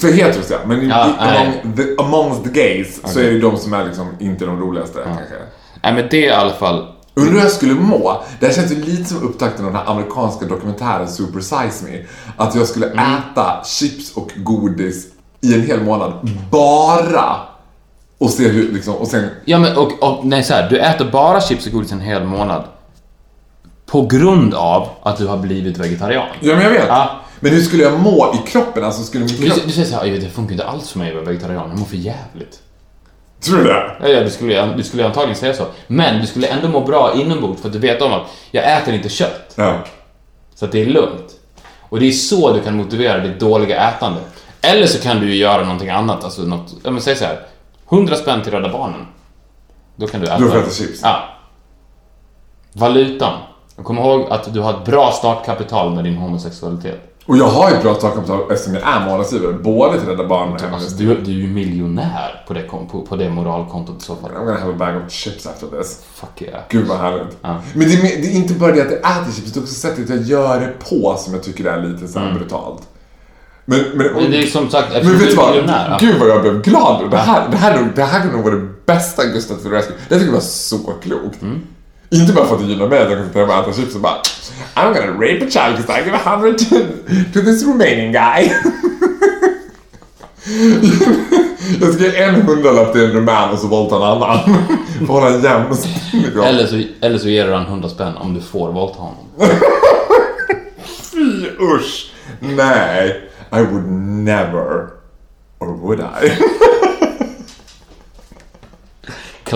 [0.00, 0.56] för heteros ja.
[0.66, 3.84] Men Ja, i, among, the, amongst the gays så är det ju de som är
[3.84, 5.34] liksom inte de roligaste kanske.
[5.82, 6.91] Nej men det är i alla fall...
[7.14, 8.22] Undrar hur jag skulle må?
[8.40, 12.04] Det här känns ju lite som upptakten av den här amerikanska dokumentären Super Size Me.
[12.36, 12.98] Att jag skulle Mm.
[13.14, 15.06] äta chips och godis
[15.40, 16.12] i en hel månad
[16.50, 17.36] bara
[18.18, 21.10] och se hur liksom, och sen Ja men och, och nej så här, du äter
[21.10, 22.64] bara chips och godis en hel månad.
[23.86, 26.26] På grund av att du har blivit vegetarian.
[26.40, 26.88] Ja men jag vet.
[26.88, 27.10] Ja.
[27.40, 28.84] Men hur skulle jag må i kroppen?
[28.84, 29.62] Alltså skulle min Du, kropp...
[29.66, 31.96] du säger såhär, det funkar inte alls för mig att vara vegetarian, jag mår för
[31.96, 32.58] jävligt.
[33.44, 33.96] Tror du det?
[34.00, 35.66] Ja, ja, du, skulle, du skulle antagligen säga så.
[35.86, 38.94] Men du skulle ändå må bra inombords för att du vet om att jag äter
[38.94, 39.52] inte kött.
[39.54, 39.78] Ja.
[40.54, 41.32] Så att det är lugnt.
[41.80, 44.20] Och det är så du kan motivera ditt dåliga ätande.
[44.60, 47.40] Eller så kan du ju göra någonting annat, alltså något, ja men säg så här.
[47.90, 49.06] 100 spänn till Rädda Barnen.
[49.96, 50.38] Då kan du äta.
[50.38, 51.00] Då får jag äta chips.
[51.02, 51.22] Ja.
[52.72, 53.38] Valutan.
[53.82, 57.11] Kom ihåg att du har ett bra startkapital med din homosexualitet.
[57.26, 59.52] Och jag har ju bra startkapital eftersom jag är månadsgivare.
[59.52, 63.16] Både till Rädda Barnen och Alltså, du, du är ju miljonär på det, på, på
[63.16, 64.30] det moralkontot i så fall.
[64.30, 66.00] I'm gonna have a bag of chips after this.
[66.14, 66.60] Fuck yeah.
[66.68, 67.36] Gud vad härligt.
[67.42, 67.60] Ja.
[67.74, 70.08] Men det det är inte bara det att jag äter chips, det är också sättet
[70.08, 72.82] jag gör det på som jag tycker är lite så här brutalt.
[73.64, 75.50] Men, men, Men det är som sagt, men vet du vad?
[75.50, 75.96] miljonär.
[76.00, 77.08] Gud vad jag blev glad nu.
[77.08, 79.96] Det här, det här, nog- det här kan nog vara det bästa Gustav för Rescue.
[80.08, 81.42] Det tycker jag var så klokt.
[81.42, 81.60] Mm.
[82.12, 83.94] Inte bara för att det gynnar mig att jag kan sitta hemma och äta chips
[83.94, 84.22] och bara
[84.74, 86.76] I'm gonna rape a child because I give a hundred to,
[87.32, 88.52] to this remaining guy.
[91.80, 94.38] jag ska ge en hundralapp till en rumän och så våldta en annan.
[94.98, 95.90] För att hålla en jämn liksom.
[96.42, 99.26] Eller så, eller så ger du han 100 spänn om du får våldta honom.
[101.12, 102.12] Fy usch!
[102.40, 103.86] Nej, I would
[104.24, 104.86] never.
[105.58, 106.32] Or would I?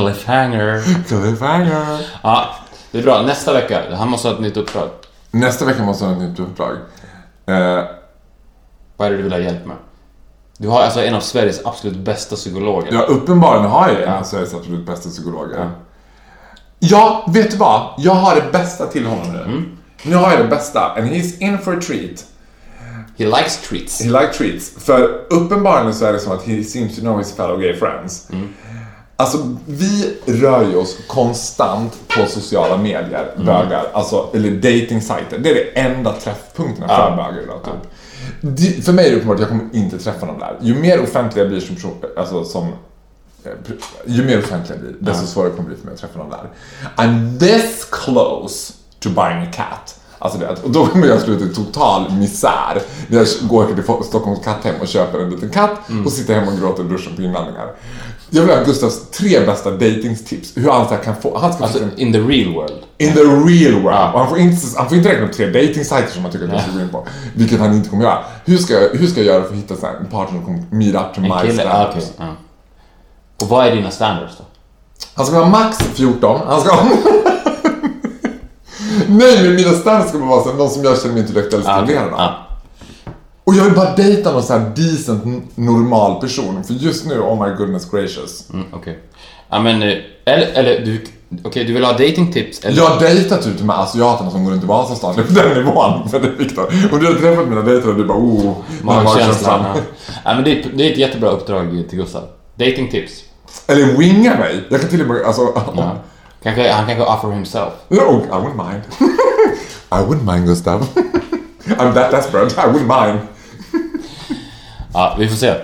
[0.00, 0.82] Cliffhanger.
[1.08, 2.06] Cliffhanger.
[2.22, 2.54] Ja,
[2.90, 3.22] det är bra.
[3.22, 4.88] Nästa vecka, han måste ha ett nytt uppdrag.
[5.30, 6.76] Nästa vecka måste jag ha ett nytt uppdrag.
[7.46, 7.84] Eh,
[8.96, 9.76] Vad är det du vill ha hjälp med?
[10.58, 12.92] Du har alltså en av Sveriges absolut bästa psykologer.
[12.92, 15.70] ja, uppenbarligen har jag en av Sveriges absolut bästa psykologer.
[16.78, 17.94] Ja, vet du vad?
[17.98, 19.64] Jag har det bästa till honom nu.
[20.02, 22.24] Nu har jag det bästa, and he's in for a treat.
[23.18, 24.00] He likes treats.
[24.02, 24.84] He like treats.
[24.84, 28.28] För uppenbarligen så är det som att he seems to know his fellow gay friends.
[29.18, 35.38] Alltså, vi rör ju oss konstant på sociala medier, bögar, alltså, eller dating-sajter.
[35.38, 37.90] Det är det enda träffpunkterna för bögar idag, typ.
[38.40, 40.56] Det- För mig är det uppenbart att jag kommer inte träffa någon där.
[40.60, 42.66] Ju mer offentliga jag blir som person, alltså som
[43.44, 43.50] eh,
[44.06, 46.30] ju mer offentlig jag blir, desto svårare kommer det bli för mig att träffa någon
[46.30, 46.48] där.
[46.96, 49.95] I'm this close to buying a cat.
[50.18, 54.44] Alltså det, och då kommer jag sluta i total misär när jag går till Stockholms
[54.44, 57.72] katthem och köper en liten katt och sitter hemma och gråter i duschen på invändningar.
[58.30, 60.52] Jag vill ha Gustavs tre bästa datingstips.
[60.56, 61.38] Hur han så kan få...
[61.38, 62.72] Han ska Alltså, försöka- in the real world.
[62.98, 64.14] In the real world.
[64.14, 66.52] Och han får inte, han får inte räkna upp tre dating-sajter som han tycker att
[66.52, 67.06] jag ska gå in på.
[67.34, 68.18] Vilket han inte kommer göra.
[68.44, 70.44] Hur ska jag, hur ska jag göra för att hitta så här, en partner som
[70.44, 71.62] kommer meet up to En my kille?
[71.68, 71.94] Ah, standards?
[71.96, 72.26] okej.
[72.28, 72.34] ja.
[73.42, 74.44] Och vad är dina standards då?
[75.14, 76.40] Han ska vara max 14.
[76.46, 76.90] Han ska ha...
[79.08, 82.12] Nej, men mina standards ska vara så här, någon som jag känner mig intellektuellt stimulerad
[82.12, 82.30] av.
[83.44, 86.64] Och jag vill bara dejta någon sån här decent, normal person.
[86.64, 88.50] För just nu, oh my goodness gracious.
[88.52, 88.98] Mm, Okej.
[89.48, 91.04] Ja men, eh, eller, eller du,
[91.44, 92.76] okej du vill ha datingtips eller?
[92.76, 95.16] Jag dejtar typ med asiaterna som går runt i Vasastan.
[95.16, 96.08] Det är på den nivån.
[96.10, 96.66] För är Viktor.
[96.92, 99.64] Om du hade träffat mina dejter och du bara oh, Magkänslan.
[99.74, 99.80] Ja.
[100.24, 102.22] ja men det är, det är ett jättebra uppdrag till Gustav.
[102.54, 103.24] Datingtips.
[103.66, 104.64] Eller winga mig.
[104.70, 105.42] Jag kan till och med, alltså...
[105.76, 105.96] Ja.
[106.46, 107.72] Kanske, han kanske offer himself.
[107.90, 108.82] Oh, I wouldn't mind.
[109.90, 110.80] I wouldn't mind Gustav.
[111.66, 112.56] I'm that desperate.
[112.56, 113.20] I wouldn't mind.
[114.92, 115.54] Ja, vi får se.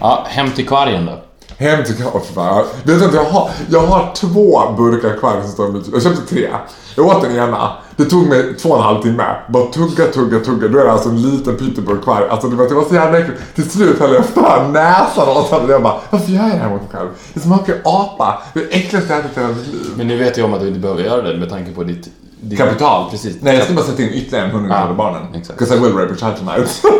[0.00, 1.18] Ja, hem till kvargen då.
[1.58, 2.64] Hem till Karlsberg.
[2.84, 6.48] Vet att jag har, jag har två burkar kvar som står i Jag köpte tre.
[6.96, 7.72] Jag åt den ena.
[7.96, 9.24] Det tog mig två och en halv timme.
[9.48, 10.68] Bara tugga, tugga, tugga.
[10.68, 12.26] Då är det alltså en liten pytteburk kvar.
[12.30, 13.40] Alltså det var, det var så jävla äckligt.
[13.54, 15.68] Till slut höll jag för näsan åt den.
[15.68, 17.08] Jag bara, varför gör jag det här mot mig själv?
[17.34, 18.42] Det smakar apa.
[18.54, 19.92] Det är det äckligaste jag ätit i hela mitt liv.
[19.96, 22.08] Men nu vet jag om att du inte behöver göra det med tanke på ditt...
[22.40, 23.10] ditt Kapital.
[23.10, 23.36] Precis.
[23.40, 25.22] Nej, jag ska bara sätta in ytterligare en hundring Ja, för barnen.
[25.32, 26.82] Because I will rape a child tonight.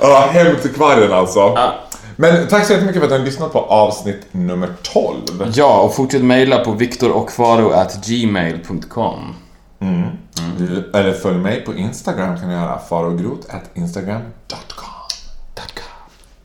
[0.00, 1.38] Ja, hem till kvargen alltså.
[1.38, 1.74] Ja.
[2.16, 5.16] Men tack så jättemycket för att ni har lyssnat på avsnitt nummer 12.
[5.54, 9.34] Ja, och fortsätt mejla på viktorochfaro.gmail.com
[10.94, 12.78] Eller följ mig på Instagram kan ni göra.
[12.78, 14.86] farogrot at instagram.com.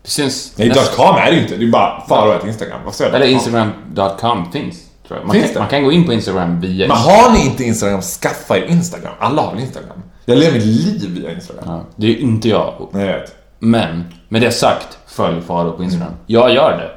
[0.04, 1.58] Vi syns Nej, nästa- .com är det ju inte.
[1.58, 2.80] Det är bara faro at instagram.
[2.86, 5.28] Vad säger Eller instagram.com finns, tror jag.
[5.28, 5.60] Man, Finns kan, det?
[5.60, 6.88] man kan gå in på Instagram via...
[6.88, 9.14] Men har ni inte Instagram, skaffa er Instagram.
[9.20, 10.02] Alla har väl Instagram?
[10.26, 11.64] Jag lever mitt liv via Instagram.
[11.68, 12.90] Ja, det är inte jag.
[12.92, 13.36] Nej, jag vet.
[13.60, 16.12] Men, med det sagt, följ Faro på Instagram.
[16.28, 16.92] Jag gör det.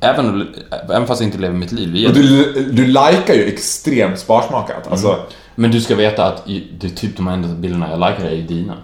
[0.00, 0.48] Även,
[0.90, 4.90] även fast jag inte lever mitt liv via Och du, du likar ju extremt sparsmakat.
[4.90, 5.16] Alltså,
[5.54, 6.42] Men du ska veta att
[6.80, 8.74] det är typ de enda bilderna jag likar är ju dina.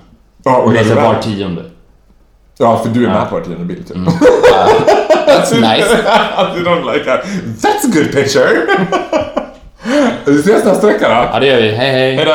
[0.45, 1.63] ja, och Och det är det så är var tionde.
[2.59, 3.97] Ja, för du är med på var tionde bild typ.
[5.27, 5.89] That's nice.
[6.57, 7.25] you don't like that.
[7.63, 8.67] That's a good picture!
[10.27, 11.15] Vi ses nästa vecka då.
[11.33, 11.71] Ja, det gör vi.
[11.71, 12.17] Hej, hej.
[12.17, 12.33] Hejdå!